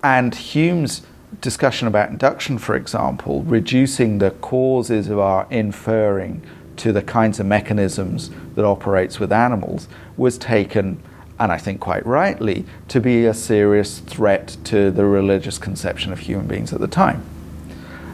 And 0.03 0.35
Hume's 0.35 1.01
discussion 1.41 1.87
about 1.87 2.09
induction, 2.09 2.57
for 2.57 2.75
example, 2.75 3.41
reducing 3.43 4.19
the 4.19 4.31
causes 4.31 5.07
of 5.07 5.17
our 5.17 5.47
inferring 5.49 6.43
to 6.77 6.91
the 6.91 7.01
kinds 7.01 7.39
of 7.39 7.45
mechanisms 7.45 8.31
that 8.55 8.65
operates 8.65 9.19
with 9.19 9.31
animals, 9.31 9.87
was 10.17 10.37
taken, 10.37 11.01
and 11.39 11.51
I 11.51 11.57
think 11.57 11.79
quite 11.79 12.05
rightly, 12.05 12.65
to 12.89 12.99
be 12.99 13.25
a 13.25 13.33
serious 13.33 13.99
threat 13.99 14.57
to 14.65 14.91
the 14.91 15.05
religious 15.05 15.57
conception 15.57 16.11
of 16.11 16.19
human 16.19 16.47
beings 16.47 16.73
at 16.73 16.79
the 16.79 16.87
time. 16.87 17.23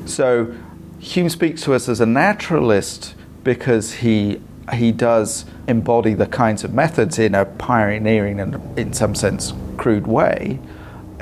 So 0.05 0.53
Hume 0.99 1.29
speaks 1.29 1.61
to 1.63 1.73
us 1.73 1.89
as 1.89 1.99
a 1.99 2.05
naturalist 2.05 3.15
because 3.43 3.93
he 3.93 4.41
he 4.73 4.91
does 4.91 5.45
embody 5.67 6.13
the 6.13 6.27
kinds 6.27 6.63
of 6.63 6.73
methods 6.73 7.19
in 7.19 7.35
a 7.35 7.45
pioneering 7.45 8.39
and, 8.39 8.77
in 8.77 8.93
some 8.93 9.15
sense, 9.15 9.53
crude 9.77 10.07
way. 10.07 10.59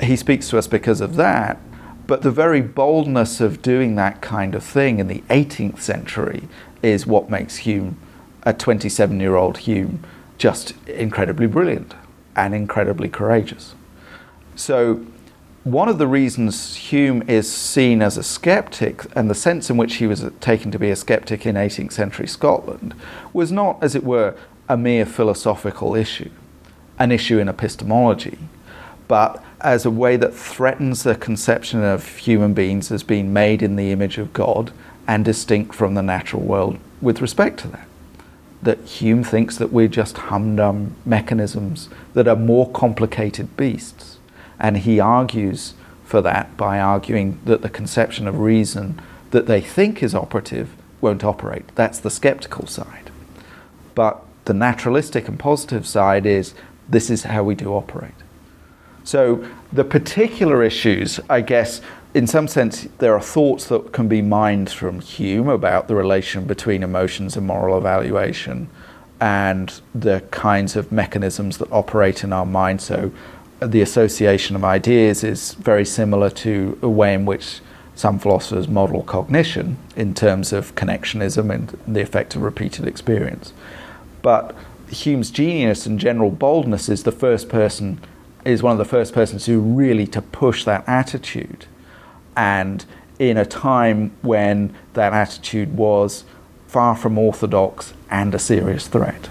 He 0.02 0.14
speaks 0.16 0.48
to 0.50 0.58
us 0.58 0.66
because 0.66 1.00
of 1.00 1.16
that. 1.16 1.58
But 2.06 2.22
the 2.22 2.30
very 2.30 2.60
boldness 2.60 3.40
of 3.40 3.62
doing 3.62 3.94
that 3.96 4.20
kind 4.20 4.54
of 4.54 4.62
thing 4.62 4.98
in 4.98 5.08
the 5.08 5.22
18th 5.30 5.80
century 5.80 6.48
is 6.82 7.06
what 7.06 7.30
makes 7.30 7.58
Hume, 7.58 7.98
a 8.42 8.52
27 8.52 9.20
year 9.20 9.36
old 9.36 9.58
Hume, 9.58 10.04
just 10.38 10.74
incredibly 10.86 11.46
brilliant 11.46 11.94
and 12.36 12.54
incredibly 12.54 13.08
courageous. 13.08 13.74
So 14.56 15.04
one 15.64 15.90
of 15.90 15.98
the 15.98 16.06
reasons 16.06 16.76
Hume 16.76 17.22
is 17.28 17.50
seen 17.50 18.00
as 18.00 18.16
a 18.16 18.22
skeptic 18.22 19.04
and 19.14 19.28
the 19.28 19.34
sense 19.34 19.68
in 19.68 19.76
which 19.76 19.96
he 19.96 20.06
was 20.06 20.24
taken 20.40 20.70
to 20.70 20.78
be 20.78 20.90
a 20.90 20.96
skeptic 20.96 21.44
in 21.44 21.54
18th 21.56 21.92
century 21.92 22.26
Scotland 22.26 22.94
was 23.34 23.52
not, 23.52 23.82
as 23.82 23.94
it 23.94 24.02
were, 24.02 24.34
a 24.70 24.76
mere 24.76 25.04
philosophical 25.04 25.94
issue, 25.94 26.30
an 26.98 27.12
issue 27.12 27.38
in 27.38 27.48
epistemology, 27.48 28.38
but 29.06 29.44
as 29.60 29.84
a 29.84 29.90
way 29.90 30.16
that 30.16 30.32
threatens 30.32 31.02
the 31.02 31.14
conception 31.14 31.82
of 31.84 32.16
human 32.16 32.54
beings 32.54 32.90
as 32.90 33.02
being 33.02 33.32
made 33.32 33.62
in 33.62 33.76
the 33.76 33.90
image 33.90 34.16
of 34.16 34.32
God 34.32 34.72
and 35.06 35.24
distinct 35.24 35.74
from 35.74 35.94
the 35.94 36.02
natural 36.02 36.42
world 36.42 36.78
with 37.00 37.20
respect 37.20 37.60
to 37.60 37.68
that. 37.68 37.86
That 38.62 38.80
Hume 38.80 39.24
thinks 39.24 39.56
that 39.56 39.72
we're 39.72 39.88
just 39.88 40.16
humdum 40.16 40.92
mechanisms 41.04 41.88
that 42.14 42.28
are 42.28 42.36
more 42.36 42.70
complicated 42.70 43.56
beasts 43.56 44.18
and 44.60 44.76
he 44.78 45.00
argues 45.00 45.74
for 46.04 46.20
that 46.20 46.56
by 46.56 46.78
arguing 46.78 47.40
that 47.44 47.62
the 47.62 47.68
conception 47.68 48.28
of 48.28 48.38
reason 48.38 49.00
that 49.30 49.46
they 49.46 49.60
think 49.60 50.02
is 50.02 50.14
operative 50.14 50.70
won't 51.00 51.24
operate. 51.24 51.64
That's 51.74 51.98
the 51.98 52.10
skeptical 52.10 52.66
side. 52.66 53.10
But 53.94 54.22
the 54.44 54.54
naturalistic 54.54 55.28
and 55.28 55.38
positive 55.38 55.86
side 55.86 56.26
is 56.26 56.52
this 56.88 57.08
is 57.08 57.24
how 57.24 57.42
we 57.42 57.54
do 57.54 57.70
operate. 57.70 58.14
So 59.02 59.46
the 59.72 59.84
particular 59.84 60.62
issues, 60.62 61.18
I 61.30 61.40
guess, 61.40 61.80
in 62.12 62.26
some 62.26 62.48
sense, 62.48 62.88
there 62.98 63.14
are 63.14 63.20
thoughts 63.20 63.66
that 63.66 63.92
can 63.92 64.08
be 64.08 64.20
mined 64.20 64.70
from 64.70 65.00
Hume 65.00 65.48
about 65.48 65.86
the 65.86 65.94
relation 65.94 66.44
between 66.44 66.82
emotions 66.82 67.36
and 67.36 67.46
moral 67.46 67.78
evaluation 67.78 68.68
and 69.20 69.80
the 69.94 70.22
kinds 70.30 70.76
of 70.76 70.90
mechanisms 70.90 71.58
that 71.58 71.70
operate 71.70 72.24
in 72.24 72.32
our 72.32 72.46
mind. 72.46 72.80
So 72.80 73.12
the 73.60 73.80
association 73.80 74.56
of 74.56 74.64
ideas 74.64 75.22
is 75.22 75.54
very 75.54 75.84
similar 75.84 76.30
to 76.30 76.78
a 76.82 76.88
way 76.88 77.14
in 77.14 77.26
which 77.26 77.60
some 77.94 78.18
philosophers 78.18 78.66
model 78.66 79.02
cognition 79.02 79.76
in 79.94 80.14
terms 80.14 80.52
of 80.52 80.74
connectionism 80.74 81.54
and 81.54 81.68
the 81.86 82.00
effect 82.00 82.34
of 82.34 82.42
repeated 82.42 82.88
experience. 82.88 83.52
But 84.22 84.56
Hume's 84.88 85.30
genius 85.30 85.86
and 85.86 86.00
general 86.00 86.30
boldness 86.30 86.88
is 86.88 87.04
the 87.04 87.12
first 87.12 87.48
person 87.48 88.00
is 88.44 88.62
one 88.62 88.72
of 88.72 88.78
the 88.78 88.84
first 88.86 89.12
persons 89.12 89.46
who 89.46 89.60
really 89.60 90.06
to 90.08 90.22
push 90.22 90.64
that 90.64 90.82
attitude 90.88 91.66
and 92.40 92.86
in 93.18 93.36
a 93.36 93.44
time 93.44 94.10
when 94.22 94.74
that 94.94 95.12
attitude 95.12 95.76
was 95.76 96.24
far 96.66 96.96
from 96.96 97.18
orthodox 97.18 97.92
and 98.10 98.34
a 98.34 98.38
serious 98.38 98.88
threat. 98.88 99.28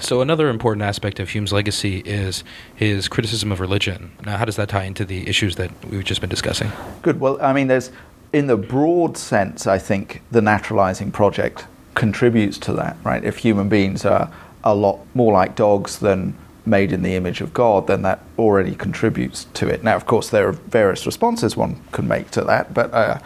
So 0.00 0.20
another 0.20 0.48
important 0.48 0.82
aspect 0.82 1.20
of 1.20 1.30
Hume's 1.30 1.52
legacy 1.52 1.98
is 2.00 2.42
his 2.74 3.06
criticism 3.06 3.52
of 3.52 3.60
religion. 3.60 4.10
Now, 4.26 4.36
how 4.36 4.44
does 4.44 4.56
that 4.56 4.68
tie 4.68 4.82
into 4.82 5.04
the 5.04 5.28
issues 5.28 5.54
that 5.56 5.70
we've 5.88 6.02
just 6.02 6.20
been 6.20 6.28
discussing? 6.28 6.72
Good. 7.02 7.20
Well, 7.20 7.40
I 7.40 7.52
mean, 7.52 7.68
there's 7.68 7.92
in 8.32 8.48
the 8.48 8.56
broad 8.56 9.16
sense, 9.16 9.68
I 9.68 9.78
think 9.78 10.22
the 10.32 10.40
naturalizing 10.40 11.12
project 11.12 11.66
contributes 11.94 12.58
to 12.58 12.72
that, 12.72 12.96
right? 13.04 13.22
If 13.22 13.36
human 13.36 13.68
beings 13.68 14.04
are 14.04 14.32
a 14.64 14.74
lot 14.74 14.98
more 15.14 15.32
like 15.32 15.54
dogs 15.54 16.00
than 16.00 16.34
made 16.64 16.92
in 16.92 17.02
the 17.02 17.14
image 17.14 17.40
of 17.40 17.52
God, 17.52 17.86
then 17.86 18.02
that 18.02 18.20
already 18.38 18.74
contributes 18.74 19.44
to 19.54 19.68
it. 19.68 19.82
Now, 19.82 19.96
of 19.96 20.06
course, 20.06 20.30
there 20.30 20.48
are 20.48 20.52
various 20.52 21.06
responses 21.06 21.56
one 21.56 21.80
can 21.92 22.06
make 22.06 22.30
to 22.32 22.42
that, 22.42 22.72
but 22.72 22.92
uh, 22.92 23.18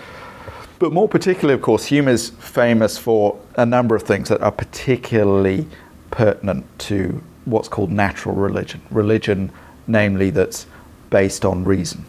but 0.78 0.92
more 0.92 1.08
particularly, 1.08 1.54
of 1.54 1.62
course, 1.62 1.86
Hume 1.86 2.08
is 2.08 2.30
famous 2.30 2.98
for 2.98 3.38
a 3.56 3.64
number 3.64 3.96
of 3.96 4.02
things 4.02 4.28
that 4.28 4.42
are 4.42 4.52
particularly 4.52 5.66
pertinent 6.10 6.66
to 6.80 7.22
what's 7.46 7.68
called 7.68 7.90
natural 7.90 8.34
religion, 8.34 8.82
religion, 8.90 9.50
namely, 9.86 10.30
that's 10.30 10.66
based 11.08 11.44
on 11.44 11.64
reason. 11.64 12.04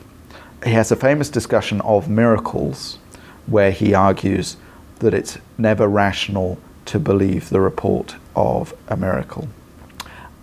He 0.65 0.71
has 0.71 0.91
a 0.91 0.95
famous 0.95 1.29
discussion 1.29 1.79
of 1.81 2.09
miracles 2.09 2.97
where 3.45 3.71
he 3.71 3.93
argues 3.93 4.57
that 4.99 5.13
it's 5.13 5.37
never 5.57 5.87
rational 5.87 6.57
to 6.85 6.99
believe 6.99 7.49
the 7.49 7.61
report 7.61 8.15
of 8.35 8.73
a 8.87 8.97
miracle. 8.97 9.47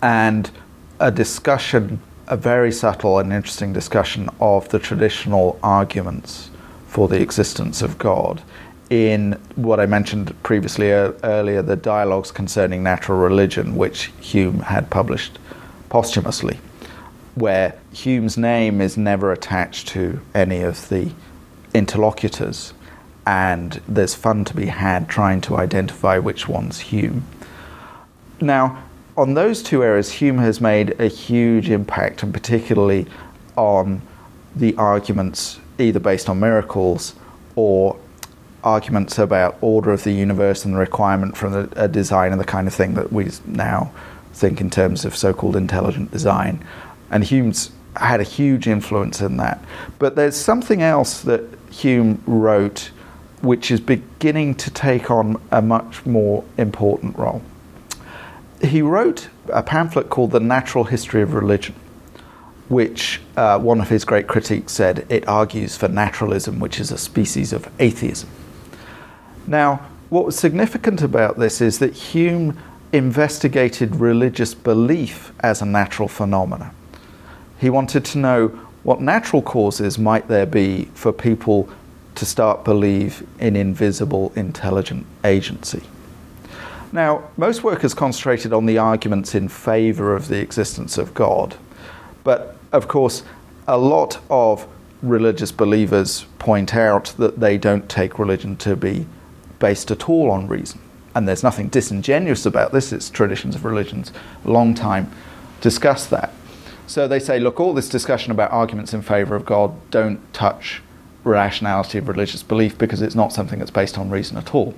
And 0.01 0.49
a 0.99 1.11
discussion, 1.11 1.99
a 2.27 2.37
very 2.37 2.71
subtle 2.71 3.19
and 3.19 3.33
interesting 3.33 3.73
discussion 3.73 4.29
of 4.39 4.69
the 4.69 4.79
traditional 4.79 5.59
arguments 5.61 6.49
for 6.87 7.07
the 7.07 7.21
existence 7.21 7.81
of 7.81 7.97
God 7.97 8.41
in 8.89 9.33
what 9.55 9.79
I 9.79 9.85
mentioned 9.85 10.41
previously 10.43 10.93
uh, 10.93 11.13
earlier, 11.23 11.61
the 11.61 11.75
dialogues 11.75 12.31
concerning 12.31 12.83
natural 12.83 13.17
religion, 13.17 13.75
which 13.75 14.11
Hume 14.21 14.59
had 14.59 14.89
published 14.89 15.39
posthumously, 15.89 16.59
where 17.33 17.75
Hume's 17.91 18.37
name 18.37 18.81
is 18.81 18.97
never 18.97 19.31
attached 19.31 19.87
to 19.89 20.21
any 20.33 20.61
of 20.61 20.89
the 20.89 21.11
interlocutors, 21.73 22.73
and 23.25 23.81
there's 23.87 24.13
fun 24.13 24.45
to 24.45 24.55
be 24.55 24.67
had 24.67 25.09
trying 25.09 25.41
to 25.41 25.57
identify 25.57 26.19
which 26.19 26.47
one's 26.47 26.79
Hume. 26.79 27.25
Now, 28.39 28.83
on 29.17 29.33
those 29.33 29.63
two 29.63 29.83
areas, 29.83 30.11
Hume 30.11 30.37
has 30.39 30.59
made 30.59 30.99
a 30.99 31.07
huge 31.07 31.69
impact, 31.69 32.23
and 32.23 32.33
particularly 32.33 33.07
on 33.55 34.01
the 34.55 34.75
arguments 34.75 35.59
either 35.77 35.99
based 35.99 36.29
on 36.29 36.39
miracles 36.39 37.15
or 37.55 37.97
arguments 38.63 39.19
about 39.19 39.57
order 39.61 39.91
of 39.91 40.03
the 40.03 40.11
universe 40.11 40.65
and 40.65 40.73
the 40.73 40.79
requirement 40.79 41.37
from 41.37 41.53
a, 41.53 41.69
a 41.75 41.87
design 41.87 42.31
and 42.31 42.41
the 42.41 42.45
kind 42.45 42.67
of 42.67 42.73
thing 42.73 42.95
that 42.95 43.11
we 43.11 43.29
now 43.45 43.91
think 44.33 44.59
in 44.59 44.69
terms 44.69 45.05
of 45.05 45.15
so-called 45.15 45.55
intelligent 45.55 46.11
design. 46.11 46.65
And 47.11 47.23
Hume's 47.23 47.71
had 47.95 48.19
a 48.19 48.23
huge 48.23 48.67
influence 48.67 49.21
in 49.21 49.37
that. 49.37 49.63
But 49.99 50.15
there's 50.15 50.35
something 50.35 50.81
else 50.81 51.21
that 51.21 51.43
Hume 51.71 52.21
wrote 52.25 52.91
which 53.41 53.69
is 53.69 53.79
beginning 53.79 54.55
to 54.55 54.71
take 54.71 55.11
on 55.11 55.39
a 55.51 55.61
much 55.61 56.05
more 56.05 56.43
important 56.57 57.17
role. 57.17 57.41
He 58.61 58.81
wrote 58.81 59.29
a 59.49 59.61
pamphlet 59.61 60.09
called 60.09 60.31
The 60.31 60.39
Natural 60.39 60.85
History 60.85 61.21
of 61.21 61.33
Religion, 61.33 61.75
which 62.69 63.21
uh, 63.35 63.59
one 63.59 63.81
of 63.81 63.89
his 63.89 64.05
great 64.05 64.27
critiques 64.27 64.73
said 64.73 65.05
it 65.09 65.27
argues 65.27 65.77
for 65.77 65.87
naturalism, 65.87 66.59
which 66.59 66.79
is 66.79 66.91
a 66.91 66.97
species 66.97 67.53
of 67.53 67.69
atheism. 67.79 68.29
Now, 69.45 69.85
what 70.09 70.25
was 70.25 70.37
significant 70.37 71.01
about 71.01 71.37
this 71.37 71.61
is 71.61 71.79
that 71.79 71.93
Hume 71.93 72.57
investigated 72.93 73.97
religious 73.97 74.53
belief 74.53 75.33
as 75.41 75.61
a 75.61 75.65
natural 75.65 76.07
phenomena. 76.07 76.73
He 77.59 77.69
wanted 77.69 78.05
to 78.05 78.17
know 78.17 78.47
what 78.83 79.01
natural 79.01 79.41
causes 79.41 79.97
might 79.97 80.27
there 80.27 80.45
be 80.45 80.85
for 80.93 81.11
people 81.11 81.69
to 82.15 82.25
start 82.25 82.63
believe 82.63 83.27
in 83.39 83.55
invisible 83.55 84.31
intelligent 84.35 85.05
agency. 85.23 85.83
Now, 86.95 87.25
most 87.35 87.61
work 87.61 87.81
has 87.81 87.93
concentrated 87.93 88.53
on 88.53 88.67
the 88.67 88.77
arguments 88.77 89.35
in 89.35 89.49
favor 89.49 90.15
of 90.15 90.29
the 90.29 90.39
existence 90.39 90.97
of 90.97 91.13
God, 91.13 91.57
but 92.23 92.55
of 92.71 92.87
course, 92.87 93.21
a 93.67 93.77
lot 93.77 94.17
of 94.29 94.65
religious 95.01 95.51
believers 95.51 96.25
point 96.39 96.73
out 96.73 97.13
that 97.17 97.41
they 97.41 97.57
don't 97.57 97.89
take 97.89 98.17
religion 98.17 98.55
to 98.57 98.77
be 98.77 99.07
based 99.59 99.91
at 99.91 100.07
all 100.07 100.31
on 100.31 100.47
reason. 100.47 100.79
And 101.13 101.27
there's 101.27 101.43
nothing 101.43 101.67
disingenuous 101.67 102.45
about 102.45 102.71
this, 102.71 102.93
it's 102.93 103.09
traditions 103.09 103.55
of 103.55 103.65
religions, 103.65 104.13
a 104.45 104.49
long 104.49 104.73
time 104.73 105.11
discuss 105.59 106.05
that. 106.05 106.31
So 106.87 107.09
they 107.09 107.19
say, 107.19 107.39
look, 107.39 107.59
all 107.59 107.73
this 107.73 107.89
discussion 107.89 108.31
about 108.31 108.53
arguments 108.53 108.93
in 108.93 109.01
favor 109.01 109.35
of 109.35 109.45
God 109.45 109.73
don't 109.91 110.21
touch 110.33 110.81
rationality 111.25 111.97
of 111.97 112.07
religious 112.07 112.41
belief 112.41 112.77
because 112.77 113.01
it's 113.01 113.15
not 113.15 113.33
something 113.33 113.59
that's 113.59 113.69
based 113.69 113.97
on 113.97 114.09
reason 114.09 114.37
at 114.37 114.55
all. 114.55 114.73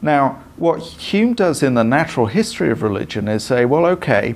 Now, 0.00 0.42
what 0.56 0.80
Hume 0.80 1.34
does 1.34 1.62
in 1.62 1.74
the 1.74 1.84
natural 1.84 2.26
history 2.26 2.70
of 2.70 2.82
religion 2.82 3.26
is 3.28 3.44
say, 3.44 3.64
well, 3.64 3.84
okay, 3.86 4.34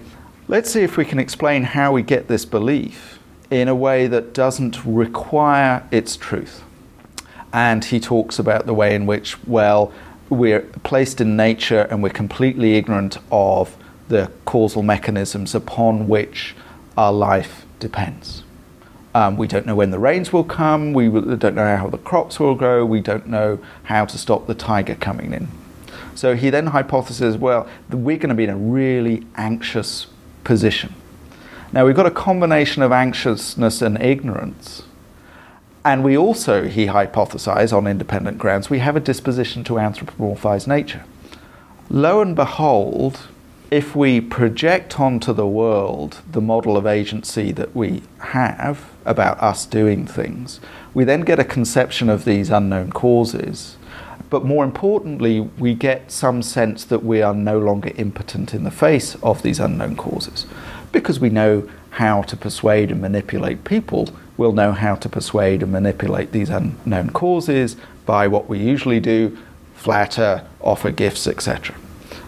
let's 0.49 0.73
see 0.73 0.83
if 0.83 0.97
we 0.97 1.05
can 1.05 1.19
explain 1.19 1.63
how 1.63 1.93
we 1.93 2.03
get 2.03 2.29
this 2.29 2.45
belief 2.45 3.19
in 3.51 3.69
a 3.69 3.75
way 3.75 4.07
that 4.07 4.33
doesn't 4.33 4.85
require 4.85 5.87
its 5.91 6.17
truth. 6.17 6.65
And 7.53 7.85
he 7.85 8.01
talks 8.01 8.39
about 8.39 8.67
the 8.67 8.75
way 8.75 8.95
in 8.95 9.07
which, 9.07 9.43
well, 9.47 9.93
we're 10.31 10.61
placed 10.61 11.21
in 11.21 11.37
nature 11.37 11.83
and 11.91 12.03
we're 12.03 12.11
completely 12.11 12.77
ignorant 12.77 13.19
of 13.31 13.77
the 14.09 14.31
causal 14.47 14.83
mechanisms 14.83 15.55
upon 15.55 16.09
which 16.09 16.57
our 16.97 17.13
life 17.13 17.67
depends. 17.79 18.42
Um, 19.15 19.37
we 19.37 19.47
don't 19.47 19.67
know 19.67 19.75
when 19.75 19.91
the 19.91 19.99
rains 19.99 20.33
will 20.33 20.45
come, 20.45 20.95
we 20.95 21.09
don't 21.09 21.55
know 21.55 21.77
how 21.77 21.89
the 21.89 21.99
crops 21.99 22.41
will 22.41 22.55
grow, 22.55 22.85
we 22.85 23.01
don't 23.01 23.27
know 23.27 23.59
how 23.85 24.07
to 24.07 24.17
stop 24.17 24.47
the 24.47 24.55
tiger 24.55 24.95
coming 24.95 25.35
in. 25.35 25.49
So 26.15 26.35
he 26.35 26.51
then 26.51 26.69
hypothesizes 26.69 27.39
well, 27.39 27.69
we're 27.91 28.17
going 28.17 28.31
to 28.31 28.35
be 28.35 28.45
in 28.45 28.51
a 28.51 28.57
really 28.57 29.27
anxious 29.37 30.07
position. 30.45 30.95
Now 31.73 31.87
we've 31.87 31.97
got 31.97 32.07
a 32.07 32.11
combination 32.11 32.83
of 32.83 32.93
anxiousness 32.93 33.83
and 33.83 34.01
ignorance. 34.01 34.83
And 35.85 36.05
we 36.05 36.17
also, 36.17 36.69
he 36.69 36.87
hypothesized 36.87 37.77
on 37.77 37.87
independent 37.87 38.39
grounds, 38.39 38.71
we 38.71 38.79
have 38.79 38.97
a 38.97 39.01
disposition 39.01 39.65
to 39.65 39.75
anthropomorphize 39.75 40.67
nature. 40.67 41.05
Lo 41.91 42.21
and 42.21 42.37
behold, 42.37 43.27
if 43.71 43.97
we 43.97 44.21
project 44.21 45.01
onto 45.01 45.33
the 45.33 45.47
world 45.47 46.21
the 46.31 46.41
model 46.41 46.77
of 46.77 46.87
agency 46.87 47.53
that 47.53 47.75
we 47.75 48.03
have 48.21 48.92
about 49.05 49.43
us 49.43 49.67
doing 49.67 50.07
things, 50.07 50.61
we 50.95 51.05
then 51.05 51.23
get 51.23 51.39
a 51.39 51.45
conception 51.45 52.09
of 52.09 52.25
these 52.25 52.51
unknown 52.51 52.91
causes. 52.93 53.77
But 54.31 54.45
more 54.45 54.65
importantly, 54.65 55.41
we 55.41 55.75
get 55.75 56.11
some 56.11 56.43
sense 56.43 56.85
that 56.87 57.05
we 57.05 57.21
are 57.21 57.35
no 57.35 57.59
longer 57.59 57.93
impotent 57.97 58.55
in 58.55 58.65
the 58.65 58.71
face 58.71 59.15
of 59.17 59.43
these 59.43 59.61
unknown 59.61 59.97
causes. 59.97 60.47
Because 60.91 61.21
we 61.21 61.31
know 61.31 61.69
how 61.91 62.23
to 62.23 62.37
persuade 62.37 62.91
and 62.91 63.01
manipulate 63.01 63.65
people, 63.65 64.09
we'll 64.37 64.53
know 64.53 64.73
how 64.73 64.95
to 64.95 65.09
persuade 65.09 65.63
and 65.63 65.71
manipulate 65.71 66.33
these 66.33 66.49
unknown 66.49 67.11
causes 67.11 67.77
by 68.07 68.27
what 68.27 68.49
we 68.49 68.59
usually 68.59 69.01
do 69.01 69.37
flatter, 69.75 70.47
offer 70.61 70.91
gifts, 70.91 71.27
etc. 71.27 71.75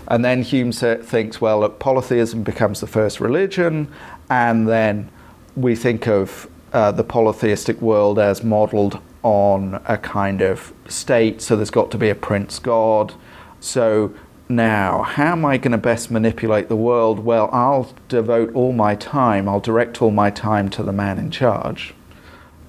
And 0.08 0.24
then 0.24 0.42
Hume 0.42 0.72
thinks, 0.72 1.40
well, 1.40 1.60
look, 1.60 1.78
polytheism 1.78 2.42
becomes 2.42 2.80
the 2.80 2.87
first 2.87 3.20
religion, 3.20 3.88
and 4.28 4.68
then 4.68 5.08
we 5.56 5.76
think 5.76 6.06
of 6.06 6.48
uh, 6.74 6.92
the 6.92 7.04
polytheistic 7.04 7.80
world 7.80 8.18
as 8.18 8.42
modeled 8.44 9.00
on 9.22 9.80
a 9.87 9.96
kind 9.96 10.42
of 10.42 10.74
state, 10.88 11.40
so 11.40 11.56
there's 11.56 11.70
got 11.70 11.90
to 11.92 11.96
be 11.96 12.10
a 12.10 12.14
prince 12.14 12.58
god. 12.58 13.14
So 13.60 14.12
now, 14.48 15.04
how 15.04 15.32
am 15.32 15.44
I 15.46 15.56
going 15.56 15.72
to 15.72 15.78
best 15.78 16.10
manipulate 16.10 16.68
the 16.68 16.76
world? 16.76 17.20
Well, 17.20 17.48
I'll 17.52 17.94
devote 18.08 18.52
all 18.54 18.72
my 18.72 18.94
time, 18.96 19.48
I'll 19.48 19.60
direct 19.60 20.02
all 20.02 20.10
my 20.10 20.30
time 20.30 20.68
to 20.70 20.82
the 20.82 20.92
man 20.92 21.18
in 21.18 21.30
charge. 21.30 21.94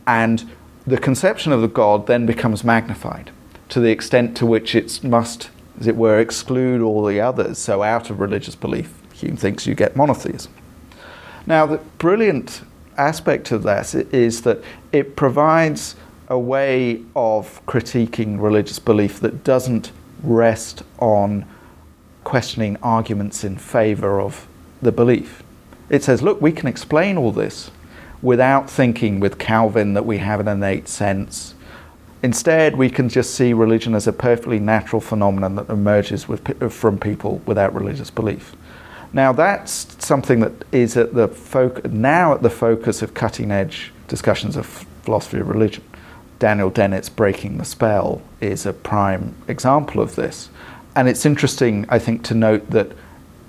And 0.07 0.49
the 0.85 0.97
conception 0.97 1.51
of 1.51 1.61
the 1.61 1.67
god 1.67 2.07
then 2.07 2.25
becomes 2.25 2.63
magnified 2.63 3.31
to 3.69 3.79
the 3.79 3.89
extent 3.89 4.37
to 4.37 4.45
which 4.45 4.75
it 4.75 5.03
must 5.03 5.49
as 5.79 5.87
it 5.87 5.95
were, 5.95 6.19
exclude 6.19 6.81
all 6.81 7.03
the 7.03 7.19
others. 7.19 7.57
So, 7.57 7.83
out 7.83 8.09
of 8.09 8.19
religious 8.19 8.55
belief, 8.55 8.93
Hume 9.13 9.35
thinks 9.35 9.67
you 9.67 9.75
get 9.75 9.95
monotheism. 9.95 10.53
Now, 11.45 11.65
the 11.65 11.77
brilliant 11.97 12.61
aspect 12.97 13.51
of 13.51 13.63
that 13.63 13.93
is 13.93 14.41
that 14.43 14.63
it 14.91 15.15
provides 15.15 15.95
a 16.27 16.39
way 16.39 17.03
of 17.15 17.63
critiquing 17.65 18.41
religious 18.41 18.79
belief 18.79 19.19
that 19.19 19.43
doesn't 19.43 19.91
rest 20.23 20.84
on 20.99 21.45
questioning 22.23 22.77
arguments 22.81 23.43
in 23.43 23.58
favor 23.58 24.19
of 24.19 24.47
the 24.81 24.91
belief. 24.91 25.43
It 25.89 26.03
says, 26.03 26.21
look, 26.23 26.41
we 26.41 26.51
can 26.51 26.67
explain 26.67 27.17
all 27.17 27.31
this 27.31 27.69
without 28.21 28.69
thinking 28.69 29.19
with 29.19 29.38
Calvin 29.38 29.93
that 29.93 30.05
we 30.05 30.17
have 30.17 30.39
an 30.39 30.47
innate 30.47 30.88
sense 30.88 31.55
Instead, 32.25 32.75
we 32.75 32.89
can 32.89 33.08
just 33.08 33.36
see 33.36 33.53
religion 33.53 33.93
as 33.93 34.08
a 34.08 34.12
perfectly 34.12 34.60
natural 34.60 34.99
phenomenon 34.99 35.53
that 35.53 35.69
emerges 35.69 36.27
with, 36.27 36.73
from 36.73 36.97
people 36.97 37.39
without 37.45 37.71
religious 37.75 38.10
belief. 38.10 38.55
Now, 39.15 39.32
that's 39.32 39.95
something 40.06 40.41
that 40.41 40.51
is 40.73 40.97
at 40.97 41.13
the 41.13 41.30
foc- 41.30 41.89
now 41.89 42.34
at 42.34 42.41
the 42.41 42.49
focus 42.49 43.01
of 43.01 43.13
cutting 43.13 43.49
edge 43.49 43.93
discussions 44.10 44.58
of 44.58 44.65
philosophy 45.04 45.39
of 45.39 45.47
religion. 45.47 45.86
Daniel 46.38 46.69
Dennett's 46.69 47.08
Breaking 47.08 47.58
the 47.58 47.63
Spell 47.63 48.21
is 48.41 48.65
a 48.65 48.73
prime 48.73 49.34
example 49.47 50.01
of 50.01 50.17
this. 50.17 50.49
And 50.97 51.08
it's 51.08 51.25
interesting, 51.25 51.86
I 51.88 51.97
think, 51.97 52.23
to 52.23 52.34
note 52.34 52.69
that 52.71 52.91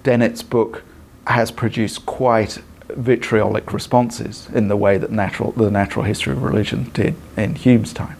Dennett's 0.05 0.45
book 0.45 0.85
has 1.27 1.51
produced 1.51 2.07
quite 2.07 2.61
vitriolic 2.91 3.73
responses 3.73 4.49
in 4.55 4.69
the 4.69 4.77
way 4.77 4.99
that 4.99 5.11
natural, 5.11 5.51
the 5.51 5.69
natural 5.69 6.05
history 6.05 6.33
of 6.33 6.45
religion 6.45 6.93
did 6.95 7.17
in 7.37 7.57
Hume's 7.57 7.93
time. 7.93 8.17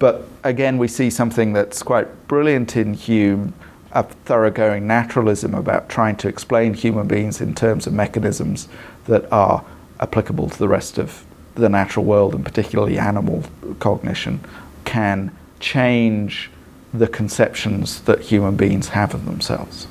But 0.00 0.26
again, 0.42 0.78
we 0.78 0.88
see 0.88 1.08
something 1.08 1.52
that's 1.52 1.84
quite 1.84 2.26
brilliant 2.26 2.76
in 2.76 2.94
Hume 2.94 3.54
a 3.94 4.02
thoroughgoing 4.02 4.86
naturalism 4.86 5.54
about 5.54 5.88
trying 5.88 6.16
to 6.16 6.28
explain 6.28 6.74
human 6.74 7.06
beings 7.06 7.40
in 7.40 7.54
terms 7.54 7.86
of 7.86 7.92
mechanisms 7.92 8.68
that 9.06 9.30
are 9.32 9.64
applicable 10.00 10.50
to 10.50 10.58
the 10.58 10.68
rest 10.68 10.98
of 10.98 11.24
the 11.54 11.68
natural 11.68 12.04
world, 12.04 12.34
and 12.34 12.44
particularly 12.44 12.98
animal 12.98 13.44
cognition, 13.78 14.40
can 14.84 15.30
change 15.60 16.50
the 16.92 17.06
conceptions 17.06 18.00
that 18.02 18.20
human 18.20 18.56
beings 18.56 18.88
have 18.88 19.14
of 19.14 19.24
themselves. 19.24 19.86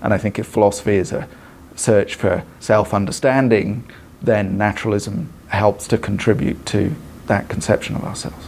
And 0.00 0.14
I 0.14 0.18
think 0.18 0.38
if 0.38 0.46
philosophy 0.46 0.94
is 0.94 1.12
a 1.12 1.28
search 1.74 2.14
for 2.14 2.44
self 2.60 2.94
understanding, 2.94 3.90
then 4.22 4.56
naturalism 4.56 5.32
helps 5.48 5.88
to 5.88 5.98
contribute 5.98 6.64
to 6.66 6.94
that 7.26 7.48
conception 7.48 7.96
of 7.96 8.04
ourselves. 8.04 8.46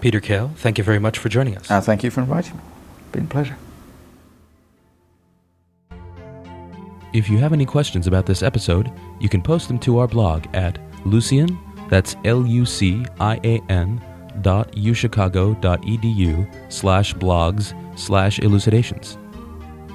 Peter 0.00 0.20
Kail, 0.20 0.52
thank 0.56 0.76
you 0.76 0.84
very 0.84 0.98
much 0.98 1.18
for 1.18 1.30
joining 1.30 1.56
us. 1.56 1.70
Uh, 1.70 1.80
thank 1.80 2.04
you 2.04 2.10
for 2.10 2.20
inviting 2.20 2.56
me. 2.56 2.62
Been 3.14 3.26
a 3.26 3.28
pleasure. 3.28 3.56
If 7.12 7.30
you 7.30 7.38
have 7.38 7.52
any 7.52 7.64
questions 7.64 8.08
about 8.08 8.26
this 8.26 8.42
episode, 8.42 8.90
you 9.20 9.28
can 9.28 9.40
post 9.40 9.68
them 9.68 9.78
to 9.80 9.98
our 9.98 10.08
blog 10.08 10.46
at 10.52 10.80
Lucian, 11.06 11.56
that's 11.88 12.16
L-U-C-I-A-N 12.24 14.04
dot 14.40 14.72
uchicago.edu 14.72 16.72
slash 16.72 17.14
blogs 17.14 17.96
slash 17.96 18.40
elucidations. 18.40 19.16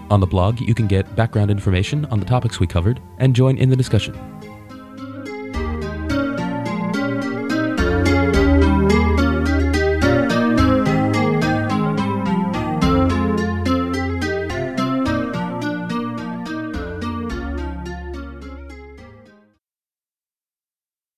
On 0.09 0.21
the 0.21 0.25
blog, 0.25 0.61
you 0.61 0.73
can 0.73 0.87
get 0.87 1.13
background 1.17 1.51
information 1.51 2.05
on 2.05 2.21
the 2.21 2.25
topics 2.25 2.61
we 2.61 2.67
covered 2.67 3.01
and 3.17 3.35
join 3.35 3.57
in 3.57 3.69
the 3.69 3.75
discussion. 3.75 4.17